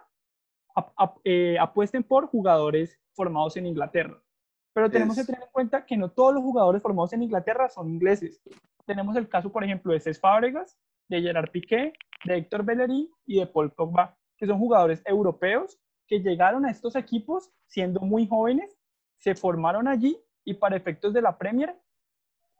eh, 1.23 1.57
apuesten 1.59 2.03
por 2.03 2.27
jugadores 2.27 2.99
formados 3.13 3.57
en 3.57 3.65
Inglaterra. 3.65 4.21
Pero 4.73 4.89
tenemos 4.89 5.17
que 5.17 5.25
tener 5.25 5.41
en 5.41 5.49
cuenta 5.51 5.85
que 5.85 5.97
no 5.97 6.09
todos 6.09 6.33
los 6.33 6.43
jugadores 6.43 6.81
formados 6.81 7.11
en 7.13 7.23
Inglaterra 7.23 7.69
son 7.69 7.89
ingleses. 7.89 8.41
Tenemos 8.85 9.15
el 9.17 9.27
caso, 9.27 9.51
por 9.51 9.63
ejemplo, 9.63 9.91
de 9.91 9.99
Cés 9.99 10.19
Fábregas, 10.19 10.77
de 11.09 11.21
Gerard 11.21 11.51
Piqué, 11.51 11.93
de 12.23 12.37
Héctor 12.37 12.63
Bellerín 12.63 13.09
y 13.25 13.39
de 13.39 13.47
Paul 13.47 13.71
Pogba, 13.71 14.17
que 14.37 14.47
son 14.47 14.59
jugadores 14.59 15.01
europeos 15.05 15.77
que 16.07 16.19
llegaron 16.19 16.65
a 16.65 16.71
estos 16.71 16.95
equipos 16.95 17.51
siendo 17.67 17.99
muy 18.01 18.27
jóvenes, 18.27 18.77
se 19.17 19.35
formaron 19.35 19.87
allí 19.87 20.17
y 20.43 20.53
para 20.55 20.75
efectos 20.75 21.13
de 21.13 21.21
la 21.21 21.37
Premier, 21.37 21.75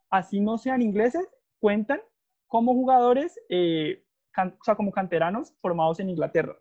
así 0.09 0.39
no 0.39 0.57
sean 0.57 0.81
ingleses, 0.81 1.27
cuentan 1.59 2.01
como 2.47 2.73
jugadores, 2.73 3.39
eh, 3.49 4.05
o 4.37 4.63
sea, 4.63 4.75
como 4.75 4.91
canteranos 4.91 5.53
formados 5.61 5.99
en 5.99 6.09
Inglaterra, 6.09 6.55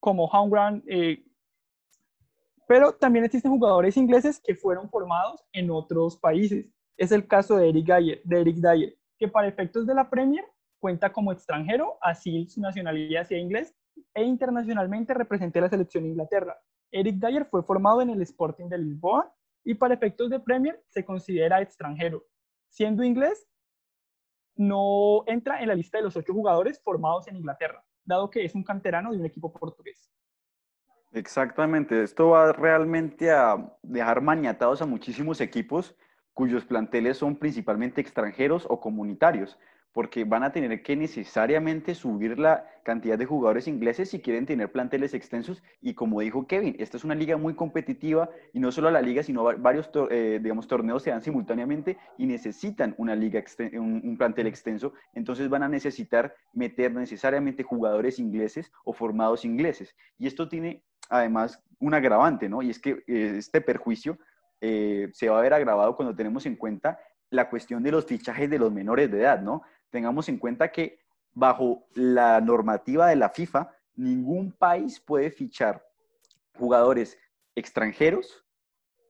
como 0.00 0.26
Homegrown. 0.26 0.82
Eh, 0.86 1.24
pero 2.66 2.92
también 2.92 3.24
existen 3.24 3.50
jugadores 3.50 3.96
ingleses 3.96 4.40
que 4.40 4.54
fueron 4.54 4.90
formados 4.90 5.42
en 5.52 5.70
otros 5.70 6.18
países. 6.18 6.66
Es 6.96 7.12
el 7.12 7.26
caso 7.26 7.56
de 7.56 7.70
Eric 7.70 7.86
Dyer, 7.86 8.20
de 8.24 8.40
Eric 8.40 8.56
Dyer 8.56 8.98
que 9.18 9.28
para 9.28 9.48
efectos 9.48 9.86
de 9.86 9.94
la 9.94 10.08
Premier 10.08 10.44
cuenta 10.78 11.12
como 11.12 11.32
extranjero, 11.32 11.98
así 12.00 12.46
su 12.48 12.60
nacionalidad 12.60 13.26
sea 13.26 13.38
inglés, 13.38 13.74
e 14.14 14.22
internacionalmente 14.22 15.12
representé 15.12 15.60
la 15.60 15.68
selección 15.68 16.06
Inglaterra. 16.06 16.56
Eric 16.92 17.16
Dyer 17.16 17.44
fue 17.46 17.64
formado 17.64 18.00
en 18.00 18.10
el 18.10 18.22
Sporting 18.22 18.68
de 18.68 18.78
Lisboa 18.78 19.34
y 19.64 19.74
para 19.74 19.94
efectos 19.94 20.30
de 20.30 20.38
Premier 20.38 20.80
se 20.88 21.04
considera 21.04 21.60
extranjero. 21.60 22.24
Siendo 22.68 23.02
inglés, 23.02 23.46
no 24.58 25.22
entra 25.26 25.62
en 25.62 25.68
la 25.68 25.74
lista 25.74 25.98
de 25.98 26.04
los 26.04 26.16
ocho 26.16 26.34
jugadores 26.34 26.82
formados 26.82 27.28
en 27.28 27.36
Inglaterra, 27.36 27.82
dado 28.04 28.28
que 28.28 28.44
es 28.44 28.54
un 28.54 28.64
canterano 28.64 29.12
de 29.12 29.18
un 29.18 29.24
equipo 29.24 29.52
portugués. 29.52 30.12
Exactamente, 31.12 32.02
esto 32.02 32.30
va 32.30 32.52
realmente 32.52 33.30
a 33.30 33.72
dejar 33.82 34.20
maniatados 34.20 34.82
a 34.82 34.86
muchísimos 34.86 35.40
equipos 35.40 35.96
cuyos 36.34 36.64
planteles 36.64 37.16
son 37.16 37.36
principalmente 37.36 38.00
extranjeros 38.00 38.66
o 38.68 38.78
comunitarios 38.78 39.58
porque 39.98 40.22
van 40.22 40.44
a 40.44 40.52
tener 40.52 40.80
que 40.80 40.94
necesariamente 40.94 41.92
subir 41.92 42.38
la 42.38 42.64
cantidad 42.84 43.18
de 43.18 43.26
jugadores 43.26 43.66
ingleses 43.66 44.10
si 44.10 44.20
quieren 44.20 44.46
tener 44.46 44.70
planteles 44.70 45.12
extensos. 45.12 45.60
Y 45.82 45.94
como 45.94 46.20
dijo 46.20 46.46
Kevin, 46.46 46.76
esta 46.78 46.96
es 46.96 47.02
una 47.02 47.16
liga 47.16 47.36
muy 47.36 47.54
competitiva 47.54 48.30
y 48.52 48.60
no 48.60 48.70
solo 48.70 48.92
la 48.92 49.02
liga, 49.02 49.24
sino 49.24 49.42
varios 49.42 49.90
eh, 50.10 50.38
digamos, 50.40 50.68
torneos 50.68 51.02
se 51.02 51.10
dan 51.10 51.20
simultáneamente 51.20 51.98
y 52.16 52.26
necesitan 52.26 52.94
una 52.96 53.16
liga 53.16 53.42
un, 53.72 54.16
plantel 54.16 54.46
extenso. 54.46 54.92
Entonces 55.14 55.48
van 55.48 55.64
a 55.64 55.68
necesitar 55.68 56.32
meter 56.52 56.94
necesariamente 56.94 57.64
jugadores 57.64 58.20
ingleses 58.20 58.70
o 58.84 58.92
formados 58.92 59.44
ingleses. 59.44 59.96
Y 60.16 60.28
esto 60.28 60.48
tiene 60.48 60.84
además 61.10 61.60
un 61.80 61.94
agravante, 61.94 62.48
¿no? 62.48 62.62
Y 62.62 62.70
es 62.70 62.78
que 62.78 63.02
eh, 63.08 63.34
este 63.36 63.60
perjuicio 63.60 64.16
eh, 64.60 65.08
se 65.12 65.28
va 65.28 65.40
a 65.40 65.42
ver 65.42 65.54
agravado 65.54 65.96
cuando 65.96 66.14
tenemos 66.14 66.46
en 66.46 66.54
cuenta 66.54 67.00
la 67.30 67.50
cuestión 67.50 67.82
de 67.82 67.92
los 67.92 68.06
fichajes 68.06 68.48
de 68.48 68.58
los 68.58 68.72
menores 68.72 69.10
de 69.10 69.20
edad, 69.20 69.40
¿no? 69.40 69.62
Tengamos 69.90 70.28
en 70.28 70.38
cuenta 70.38 70.70
que 70.70 71.00
bajo 71.32 71.86
la 71.94 72.40
normativa 72.40 73.06
de 73.08 73.16
la 73.16 73.30
FIFA, 73.30 73.70
ningún 73.94 74.52
país 74.52 75.00
puede 75.00 75.30
fichar 75.30 75.84
jugadores 76.54 77.18
extranjeros 77.54 78.44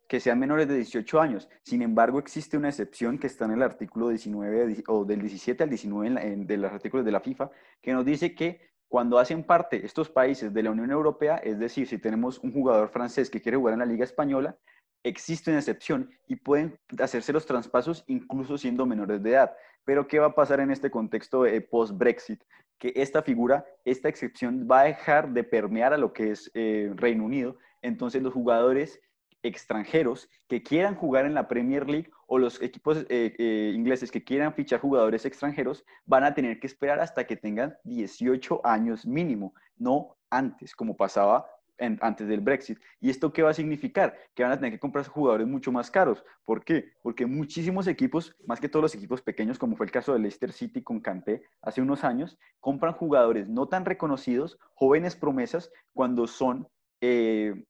que 0.09 0.21
sean 0.21 0.39
menores 0.39 0.67
de 0.69 0.77
18 0.77 1.21
años. 1.21 1.49
Sin 1.63 1.83
embargo, 1.83 2.19
existe 2.19 2.57
una 2.57 2.71
excepción 2.71 3.19
que 3.19 3.27
está 3.27 3.45
en 3.45 3.53
el 3.53 3.63
artículo 3.63 4.09
19 4.09 4.85
o 4.89 5.05
del 5.05 5.21
17 5.21 5.63
al 5.63 5.69
19 5.69 6.37
de 6.47 6.57
los 6.57 6.73
artículos 6.73 7.05
de 7.05 7.13
la 7.13 7.21
FIFA, 7.21 7.51
que 7.83 7.93
nos 7.93 8.07
dice 8.07 8.35
que 8.35 8.69
cuando 8.89 9.19
hacen 9.19 9.45
parte 9.45 9.85
estos 9.85 10.09
países 10.09 10.53
de 10.53 10.63
la 10.63 10.71
Unión 10.71 10.91
Europea, 10.91 11.37
es 11.37 11.59
decir, 11.59 11.87
si 11.87 11.99
tenemos 11.99 12.39
un 12.39 12.53
jugador 12.53 12.89
francés 12.89 13.29
que 13.29 13.43
quiere 13.43 13.59
jugar 13.59 13.75
en 13.75 13.81
la 13.81 13.87
Liga 13.87 14.05
Española, 14.05 14.57
existe 15.05 15.51
una 15.51 15.61
excepción 15.61 16.11
y 16.27 16.37
pueden 16.37 16.79
hacerse 16.99 17.33
los 17.35 17.45
traspasos 17.45 18.05
incluso 18.07 18.57
siendo 18.57 18.87
menores 18.87 19.23
de 19.23 19.31
edad. 19.31 19.53
Pero 19.89 20.07
¿qué 20.07 20.19
va 20.19 20.27
a 20.27 20.35
pasar 20.35 20.61
en 20.61 20.71
este 20.71 20.91
contexto 20.91 21.45
post-Brexit? 21.71 22.45
Que 22.77 22.93
esta 22.95 23.23
figura, 23.23 23.65
esta 23.87 24.11
excepción 24.11 24.69
va 24.71 24.81
a 24.81 24.85
dejar 24.85 25.31
de 25.31 25.45
permear 25.45 25.95
a 25.95 25.97
lo 25.97 26.13
que 26.13 26.31
es 26.31 26.51
eh, 26.53 26.93
Reino 26.95 27.25
Unido. 27.25 27.57
Entonces 27.81 28.23
los 28.23 28.35
jugadores 28.35 29.01
extranjeros 29.43 30.29
que 30.47 30.63
quieran 30.63 30.95
jugar 30.95 31.25
en 31.25 31.33
la 31.33 31.49
Premier 31.49 31.89
League 31.89 32.11
o 32.27 32.37
los 32.37 32.61
equipos 32.61 32.99
eh, 33.09 33.35
eh, 33.39 33.73
ingleses 33.75 34.11
que 34.11 34.23
quieran 34.23 34.53
fichar 34.53 34.79
jugadores 34.79 35.25
extranjeros 35.25 35.87
van 36.05 36.25
a 36.25 36.35
tener 36.35 36.61
que 36.61 36.67
esperar 36.67 37.01
hasta 37.01 37.27
que 37.27 37.37
tengan 37.37 37.75
18 37.85 38.61
años 38.65 39.07
mínimo, 39.07 39.55
no 39.79 40.19
antes, 40.29 40.77
como 40.77 40.99
pasaba 40.99 41.47
antes 41.79 42.29
del 42.29 42.41
Brexit. 42.41 42.79
¿Y 43.01 43.11
esto 43.11 43.33
qué 43.33 43.43
va 43.43 43.51
a 43.51 43.55
significar? 43.55 44.17
Que 44.35 44.43
van 44.43 44.53
a 44.53 44.57
tener 44.57 44.73
que 44.73 44.79
comprar 44.79 45.07
jugadores 45.07 45.47
mucho 45.47 45.73
más 45.73 45.91
caros. 45.91 46.25
¿Por 46.45 46.65
qué? 46.65 46.93
Porque 47.03 47.27
muchísimos 47.27 47.87
equipos, 47.87 48.35
más 48.47 48.61
que 48.61 48.69
todos 48.69 48.83
los 48.83 48.95
equipos 48.95 49.23
pequeños, 49.23 49.59
como 49.59 49.77
fue 49.77 49.87
el 49.87 49.93
caso 49.93 50.13
de 50.13 50.19
Leicester 50.19 50.53
City 50.53 50.83
con 50.83 51.01
Kanté 51.01 51.43
hace 51.63 51.81
unos 51.81 52.05
años, 52.05 52.39
compran 52.61 52.95
jugadores 52.95 53.49
no 53.49 53.69
tan 53.69 53.85
reconocidos, 53.85 54.59
jóvenes 54.75 55.17
promesas, 55.17 55.71
cuando 55.93 56.27
son, 56.27 56.69
eh, 57.01 57.65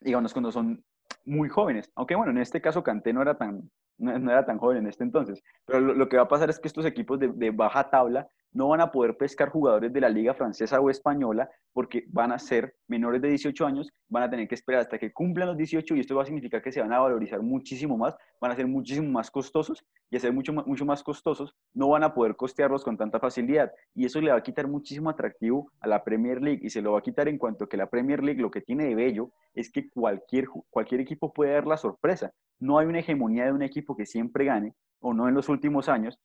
digamos, 0.00 0.32
cuando 0.32 0.52
son 0.52 0.84
muy 1.24 1.48
jóvenes. 1.48 1.90
Aunque 1.94 2.14
bueno, 2.14 2.32
en 2.32 2.38
este 2.38 2.60
caso 2.60 2.82
Kanté 2.82 3.12
no 3.12 3.22
era 3.22 3.36
tan, 3.36 3.70
no, 3.98 4.30
era 4.30 4.44
tan 4.44 4.58
joven 4.58 4.78
en 4.78 4.86
este 4.86 5.04
entonces. 5.04 5.42
Pero 5.66 5.80
lo, 5.80 6.08
que 6.08 6.16
va 6.16 6.24
a 6.24 6.28
pasar 6.28 6.50
es 6.50 6.58
que 6.58 6.68
estos 6.68 6.86
equipos 6.86 7.18
de, 7.18 7.50
baja 7.50 7.90
tabla 7.90 8.28
no 8.52 8.68
van 8.68 8.80
a 8.80 8.92
poder 8.92 9.16
pescar 9.16 9.48
jugadores 9.48 9.92
de 9.92 10.00
la 10.00 10.08
liga 10.08 10.32
francesa 10.32 10.80
o 10.80 10.88
española 10.88 11.50
porque 11.72 12.04
van 12.08 12.30
a 12.30 12.38
ser 12.38 12.76
menores 12.86 13.20
de 13.20 13.28
18 13.28 13.66
años, 13.66 13.92
van 14.08 14.22
a 14.22 14.30
tener 14.30 14.46
que 14.46 14.54
esperar 14.54 14.82
hasta 14.82 14.96
que 14.96 15.12
cumplan 15.12 15.48
los 15.48 15.56
18 15.56 15.96
y 15.96 16.00
esto 16.00 16.14
va 16.14 16.22
a 16.22 16.26
significar 16.26 16.62
que 16.62 16.70
se 16.70 16.80
van 16.80 16.92
a 16.92 17.00
valorizar 17.00 17.42
muchísimo 17.42 17.98
más, 17.98 18.16
van 18.40 18.52
a 18.52 18.54
ser 18.56 18.68
muchísimo 18.68 19.10
más 19.10 19.28
costosos 19.28 19.84
y 20.08 20.16
a 20.16 20.20
ser 20.20 20.32
mucho, 20.32 20.52
mucho 20.52 20.84
más 20.84 21.02
costosos, 21.02 21.56
no 21.72 21.88
van 21.88 22.04
a 22.04 22.14
poder 22.14 22.36
costearlos 22.36 22.84
con 22.84 22.96
tanta 22.96 23.18
facilidad 23.18 23.72
y 23.92 24.04
eso 24.06 24.20
le 24.20 24.30
va 24.30 24.38
a 24.38 24.42
quitar 24.42 24.68
muchísimo 24.68 25.10
atractivo 25.10 25.72
a 25.80 25.88
la 25.88 26.04
Premier 26.04 26.40
League 26.40 26.60
y 26.62 26.70
se 26.70 26.80
lo 26.80 26.92
va 26.92 27.00
a 27.00 27.02
quitar 27.02 27.26
en 27.26 27.38
cuanto 27.38 27.68
que 27.68 27.76
la 27.76 27.90
Premier 27.90 28.22
League 28.22 28.40
lo 28.40 28.52
que 28.52 28.60
tiene 28.60 28.84
de 28.84 28.94
bello 28.94 29.30
es 29.54 29.70
que 29.70 29.88
cualquier, 29.90 30.46
cualquier 30.70 31.00
equipo 31.00 31.32
puede 31.32 31.52
dar 31.52 31.66
la 31.66 31.76
sorpresa. 31.76 32.32
No 32.60 32.78
hay 32.78 32.86
una 32.86 33.00
hegemonía 33.00 33.46
de 33.46 33.52
un 33.52 33.62
equipo 33.62 33.83
que 33.84 34.06
siempre 34.06 34.46
gane, 34.46 34.74
o 35.00 35.12
no 35.12 35.28
en 35.28 35.34
los 35.34 35.48
últimos 35.48 35.88
años, 35.88 36.18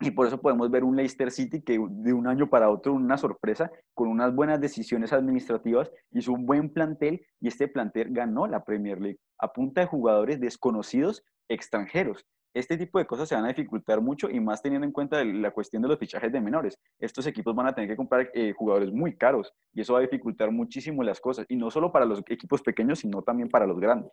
y 0.00 0.10
por 0.10 0.26
eso 0.26 0.40
podemos 0.40 0.70
ver 0.70 0.84
un 0.84 0.96
Leicester 0.96 1.30
City 1.30 1.62
que 1.62 1.78
de 1.78 2.12
un 2.12 2.26
año 2.26 2.50
para 2.50 2.68
otro, 2.68 2.92
una 2.92 3.16
sorpresa, 3.16 3.70
con 3.94 4.08
unas 4.08 4.34
buenas 4.34 4.60
decisiones 4.60 5.12
administrativas, 5.12 5.90
hizo 6.10 6.32
un 6.32 6.46
buen 6.46 6.70
plantel 6.70 7.24
y 7.40 7.48
este 7.48 7.68
plantel 7.68 8.08
ganó 8.10 8.46
la 8.46 8.64
Premier 8.64 9.00
League 9.00 9.18
a 9.38 9.52
punta 9.52 9.80
de 9.80 9.86
jugadores 9.86 10.40
desconocidos 10.40 11.22
extranjeros. 11.48 12.26
Este 12.54 12.76
tipo 12.76 12.98
de 12.98 13.06
cosas 13.06 13.28
se 13.28 13.34
van 13.34 13.46
a 13.46 13.48
dificultar 13.48 14.00
mucho 14.00 14.30
y 14.30 14.38
más 14.38 14.62
teniendo 14.62 14.86
en 14.86 14.92
cuenta 14.92 15.24
la 15.24 15.50
cuestión 15.50 15.82
de 15.82 15.88
los 15.88 15.98
fichajes 15.98 16.30
de 16.30 16.40
menores. 16.40 16.78
Estos 17.00 17.26
equipos 17.26 17.54
van 17.54 17.66
a 17.66 17.74
tener 17.74 17.90
que 17.90 17.96
comprar 17.96 18.30
eh, 18.32 18.52
jugadores 18.52 18.92
muy 18.92 19.16
caros 19.16 19.52
y 19.72 19.80
eso 19.80 19.94
va 19.94 19.98
a 20.00 20.02
dificultar 20.02 20.52
muchísimo 20.52 21.02
las 21.02 21.20
cosas. 21.20 21.46
Y 21.48 21.56
no 21.56 21.70
solo 21.70 21.90
para 21.90 22.04
los 22.04 22.22
equipos 22.28 22.62
pequeños, 22.62 23.00
sino 23.00 23.22
también 23.22 23.48
para 23.48 23.66
los 23.66 23.80
grandes. 23.80 24.12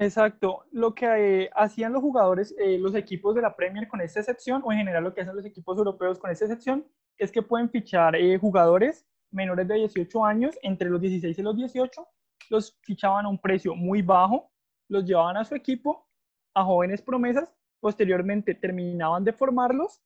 Exacto. 0.00 0.64
Lo 0.72 0.94
que 0.94 1.04
eh, 1.44 1.50
hacían 1.54 1.92
los 1.92 2.00
jugadores, 2.00 2.54
eh, 2.58 2.78
los 2.78 2.94
equipos 2.94 3.34
de 3.34 3.42
la 3.42 3.54
Premier 3.54 3.86
con 3.86 4.00
esta 4.00 4.20
excepción, 4.20 4.62
o 4.64 4.72
en 4.72 4.78
general 4.78 5.04
lo 5.04 5.12
que 5.12 5.20
hacen 5.20 5.36
los 5.36 5.44
equipos 5.44 5.76
europeos 5.76 6.18
con 6.18 6.30
esta 6.30 6.46
excepción, 6.46 6.86
es 7.18 7.30
que 7.30 7.42
pueden 7.42 7.68
fichar 7.68 8.16
eh, 8.16 8.38
jugadores 8.38 9.06
menores 9.30 9.68
de 9.68 9.74
18 9.74 10.24
años, 10.24 10.58
entre 10.62 10.88
los 10.88 11.02
16 11.02 11.38
y 11.38 11.42
los 11.42 11.54
18, 11.54 12.08
los 12.48 12.78
fichaban 12.80 13.26
a 13.26 13.28
un 13.28 13.38
precio 13.38 13.74
muy 13.74 14.00
bajo, 14.00 14.50
los 14.88 15.04
llevaban 15.04 15.36
a 15.36 15.44
su 15.44 15.54
equipo, 15.54 16.08
a 16.54 16.64
jóvenes 16.64 17.02
promesas, 17.02 17.54
posteriormente 17.78 18.54
terminaban 18.54 19.22
de 19.22 19.34
formarlos 19.34 20.00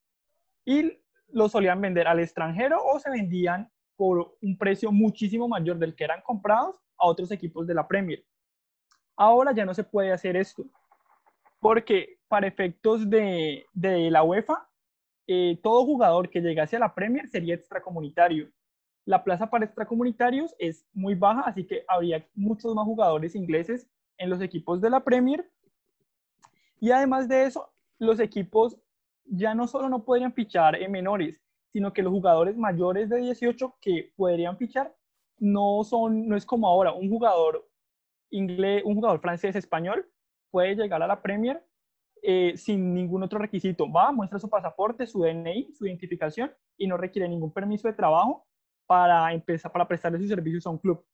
y 0.65 0.93
los 1.29 1.53
solían 1.53 1.81
vender 1.81 2.09
al 2.09 2.19
extranjero 2.19 2.85
o 2.85 2.99
se 2.99 3.11
vendían 3.11 3.71
por 3.97 4.37
un 4.43 4.59
precio 4.59 4.91
muchísimo 4.91 5.47
mayor 5.47 5.79
del 5.79 5.95
que 5.95 6.03
eran 6.03 6.21
comprados 6.23 6.81
a 6.99 7.07
otros 7.07 7.31
equipos 7.31 7.65
de 7.69 7.75
la 7.75 7.87
Premier. 7.87 8.25
Ahora 9.17 9.53
ya 9.53 9.65
no 9.65 9.75
se 9.75 9.85
puede 9.85 10.13
hacer 10.13 10.37
esto, 10.37 10.65
porque 11.61 12.19
para 12.29 12.47
efectos 12.47 13.09
de, 13.09 13.65
la 13.75 14.23
UEFA, 14.23 14.69
eh, 15.27 15.59
todo 15.63 15.85
jugador 15.85 16.29
que 16.29 16.41
llegase 16.41 16.77
a 16.77 16.81
la 16.81 16.95
Premier 16.95 17.29
sería 17.29 17.55
extracomunitario. 17.55 18.51
La 19.05 19.23
plaza 19.23 19.49
para 19.49 19.65
extracomunitarios 19.65 20.55
es 20.59 20.87
muy 20.93 21.15
baja, 21.15 21.43
así 21.43 21.65
que 21.65 21.85
habría 21.87 22.27
muchos 22.35 22.75
más 22.75 22.85
jugadores 22.85 23.35
ingleses 23.35 23.87
en 24.19 24.31
los 24.31 24.41
equipos 24.41 24.81
de 24.81 24.91
la 24.91 25.05
Premier. 25.05 25.49
Y 26.81 26.91
además 26.91 27.29
de 27.29 27.45
eso, 27.45 27.73
los 27.99 28.19
equipos 28.19 28.79
ya 29.27 29.55
no 29.55 29.67
solo 29.67 29.89
no 29.89 30.05
podrían 30.05 30.33
fichar 30.33 30.77
en 30.77 30.91
menores, 30.91 31.41
sino 31.73 31.93
que 31.93 32.03
los 32.03 32.13
jugadores 32.13 32.57
mayores 32.57 33.09
de 33.09 33.19
18 33.19 33.77
que 33.81 34.13
podrían 34.17 34.57
fichar 34.57 34.95
no 35.39 35.83
son, 35.85 36.29
no 36.29 36.37
es 36.37 36.47
como 36.47 36.69
ahora, 36.69 36.93
un 36.93 37.09
jugador 37.09 37.69
inglés, 38.35 38.83
un 38.85 38.95
jugador 38.95 39.21
francés 39.21 39.57
español 39.57 40.09
puede 40.51 40.75
llegar 40.75 41.03
a 41.03 41.07
la 41.07 41.23
Premier 41.23 41.65
eh, 42.23 42.57
sin 42.57 42.95
ningún 42.95 43.23
otro 43.23 43.39
requisito. 43.39 43.91
Va, 43.91 44.13
muestra 44.13 44.39
su 44.39 44.49
pasaporte, 44.49 45.07
su 45.07 45.23
DNI, 45.23 45.73
su 45.75 45.87
identificación 45.87 46.53
y 46.77 46.87
no 46.87 46.97
requiere 46.97 47.29
ningún 47.29 47.53
permiso 47.53 47.89
de 47.89 47.95
trabajo 47.95 48.47
para 48.87 49.33
empezar, 49.33 49.73
para 49.73 49.87
prestarle 49.87 50.19
sus 50.19 50.29
servicios 50.29 50.67
a 50.67 50.71
un 50.71 50.79
club. 50.79 51.05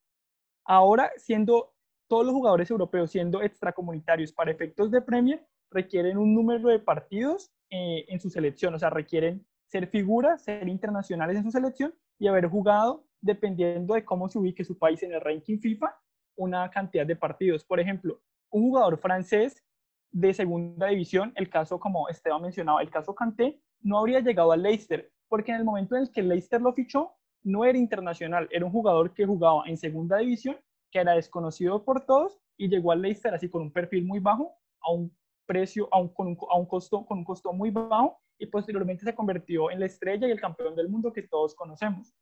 Ahora, 0.65 1.11
siendo 1.17 1.75
todos 2.09 2.25
los 2.25 2.35
jugadores 2.35 2.71
europeos 2.71 3.11
siendo 3.11 3.41
extracomunitarios 3.43 4.33
para 4.33 4.51
efectos 4.51 4.91
de 4.91 5.01
Premier, 5.01 5.47
requieren 5.71 6.19
un 6.19 6.35
número 6.35 6.69
de 6.69 6.81
partidos 6.81 7.53
eh, 7.71 8.05
en 8.09 8.21
su 8.21 8.31
selección, 8.31 8.75
o 8.75 8.79
sea, 8.79 8.91
requieren 8.91 9.47
ser 9.67 9.87
figuras, 9.87 10.43
ser 10.43 10.69
internacionales 10.69 11.37
en 11.37 11.45
su 11.45 11.51
selección 11.53 11.95
y 12.19 12.27
haber 12.27 12.49
jugado, 12.49 13.07
dependiendo 13.21 13.95
de 13.95 14.05
cómo 14.05 14.29
se 14.29 14.39
ubique 14.39 14.65
su 14.65 14.77
país 14.77 15.03
en 15.05 15.13
el 15.13 15.21
ranking 15.21 15.59
FIFA, 15.59 15.95
una 16.41 16.71
cantidad 16.71 17.07
de 17.07 17.17
partidos. 17.17 17.65
Por 17.65 17.81
ejemplo, 17.81 18.21
un 18.51 18.63
jugador 18.63 18.99
francés 18.99 19.63
de 20.11 20.33
segunda 20.33 20.87
división, 20.87 21.33
el 21.37 21.51
caso 21.51 21.79
como 21.79 22.09
Esteban 22.09 22.41
mencionaba, 22.41 22.81
el 22.81 22.91
caso 22.91 23.15
Kanté, 23.15 23.61
no 23.83 23.99
habría 23.99 24.21
llegado 24.21 24.51
al 24.53 24.63
Leicester, 24.63 25.13
porque 25.29 25.53
en 25.53 25.59
el 25.59 25.65
momento 25.65 25.97
en 25.97 26.03
el 26.03 26.11
que 26.11 26.21
el 26.21 26.29
Leicester 26.29 26.61
lo 26.61 26.73
fichó, 26.73 27.13
no 27.43 27.65
era 27.65 27.77
internacional, 27.77 28.49
era 28.51 28.65
un 28.65 28.73
jugador 28.73 29.13
que 29.13 29.27
jugaba 29.27 29.65
en 29.67 29.77
segunda 29.77 30.17
división, 30.17 30.57
que 30.91 30.99
era 30.99 31.13
desconocido 31.13 31.85
por 31.85 32.07
todos 32.07 32.41
y 32.57 32.69
llegó 32.69 32.91
al 32.93 33.03
Leicester 33.03 33.35
así 33.35 33.49
con 33.49 33.63
un 33.63 33.73
perfil 33.73 34.07
muy 34.07 34.19
bajo, 34.19 34.55
a 34.81 34.93
un 34.93 35.15
precio, 35.47 35.89
a 35.93 36.01
un, 36.01 36.09
con, 36.09 36.27
un, 36.29 36.39
a 36.51 36.57
un 36.57 36.67
costo, 36.67 37.05
con 37.05 37.19
un 37.19 37.25
costo 37.25 37.53
muy 37.53 37.71
bajo 37.71 38.19
y 38.39 38.47
posteriormente 38.47 39.05
se 39.05 39.15
convirtió 39.15 39.71
en 39.71 39.81
la 39.81 39.87
estrella 39.87 40.27
y 40.27 40.31
el 40.31 40.41
campeón 40.41 40.75
del 40.75 40.89
mundo 40.89 41.13
que 41.13 41.23
todos 41.23 41.55
conocemos. 41.55 42.15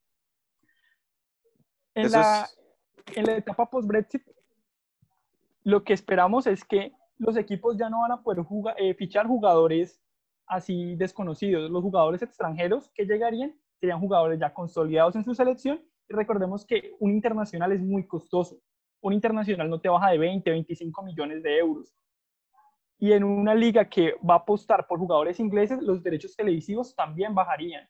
En 1.94 2.10
la, 2.12 2.48
en 3.14 3.26
la 3.26 3.36
etapa 3.36 3.68
post-Brexit, 3.68 4.22
lo 5.64 5.84
que 5.84 5.92
esperamos 5.92 6.46
es 6.46 6.64
que 6.64 6.92
los 7.18 7.36
equipos 7.36 7.76
ya 7.76 7.90
no 7.90 8.00
van 8.00 8.12
a 8.12 8.22
poder 8.22 8.44
eh, 8.76 8.94
fichar 8.94 9.26
jugadores 9.26 10.00
así 10.46 10.96
desconocidos. 10.96 11.70
Los 11.70 11.82
jugadores 11.82 12.22
extranjeros 12.22 12.90
que 12.94 13.04
llegarían 13.04 13.54
serían 13.80 14.00
jugadores 14.00 14.38
ya 14.38 14.52
consolidados 14.52 15.16
en 15.16 15.24
su 15.24 15.34
selección. 15.34 15.80
Y 16.08 16.14
recordemos 16.14 16.64
que 16.64 16.94
un 17.00 17.12
internacional 17.12 17.72
es 17.72 17.82
muy 17.82 18.06
costoso. 18.06 18.60
Un 19.00 19.12
internacional 19.12 19.68
no 19.68 19.80
te 19.80 19.88
baja 19.88 20.10
de 20.10 20.18
20, 20.18 20.50
25 20.50 21.02
millones 21.02 21.42
de 21.42 21.58
euros. 21.58 21.94
Y 22.98 23.12
en 23.12 23.22
una 23.22 23.54
liga 23.54 23.88
que 23.88 24.14
va 24.28 24.34
a 24.34 24.38
apostar 24.38 24.86
por 24.86 24.98
jugadores 24.98 25.38
ingleses, 25.38 25.80
los 25.82 26.02
derechos 26.02 26.34
televisivos 26.34 26.96
también 26.96 27.34
bajarían. 27.34 27.88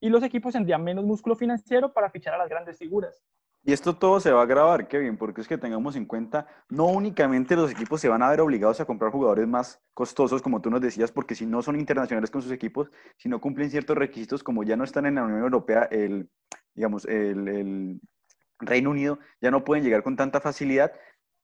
Y 0.00 0.10
los 0.10 0.22
equipos 0.22 0.52
tendrían 0.52 0.84
menos 0.84 1.04
músculo 1.04 1.34
financiero 1.34 1.92
para 1.92 2.10
fichar 2.10 2.34
a 2.34 2.38
las 2.38 2.48
grandes 2.48 2.78
figuras. 2.78 3.24
Y 3.66 3.72
esto 3.72 3.96
todo 3.96 4.20
se 4.20 4.30
va 4.30 4.42
a 4.42 4.46
grabar, 4.46 4.86
Kevin, 4.86 5.16
porque 5.16 5.40
es 5.40 5.48
que 5.48 5.58
tengamos 5.58 5.96
en 5.96 6.06
cuenta, 6.06 6.46
no 6.68 6.86
únicamente 6.86 7.56
los 7.56 7.68
equipos 7.68 8.00
se 8.00 8.08
van 8.08 8.22
a 8.22 8.30
ver 8.30 8.40
obligados 8.40 8.78
a 8.78 8.84
comprar 8.84 9.10
jugadores 9.10 9.48
más 9.48 9.82
costosos, 9.92 10.40
como 10.40 10.62
tú 10.62 10.70
nos 10.70 10.80
decías, 10.80 11.10
porque 11.10 11.34
si 11.34 11.46
no 11.46 11.60
son 11.62 11.74
internacionales 11.74 12.30
con 12.30 12.42
sus 12.42 12.52
equipos, 12.52 12.92
si 13.16 13.28
no 13.28 13.40
cumplen 13.40 13.68
ciertos 13.68 13.98
requisitos, 13.98 14.44
como 14.44 14.62
ya 14.62 14.76
no 14.76 14.84
están 14.84 15.04
en 15.06 15.16
la 15.16 15.24
Unión 15.24 15.40
Europea, 15.40 15.88
el, 15.90 16.30
digamos, 16.76 17.06
el, 17.06 17.48
el 17.48 18.00
Reino 18.60 18.90
Unido, 18.90 19.18
ya 19.40 19.50
no 19.50 19.64
pueden 19.64 19.82
llegar 19.82 20.04
con 20.04 20.14
tanta 20.14 20.40
facilidad. 20.40 20.92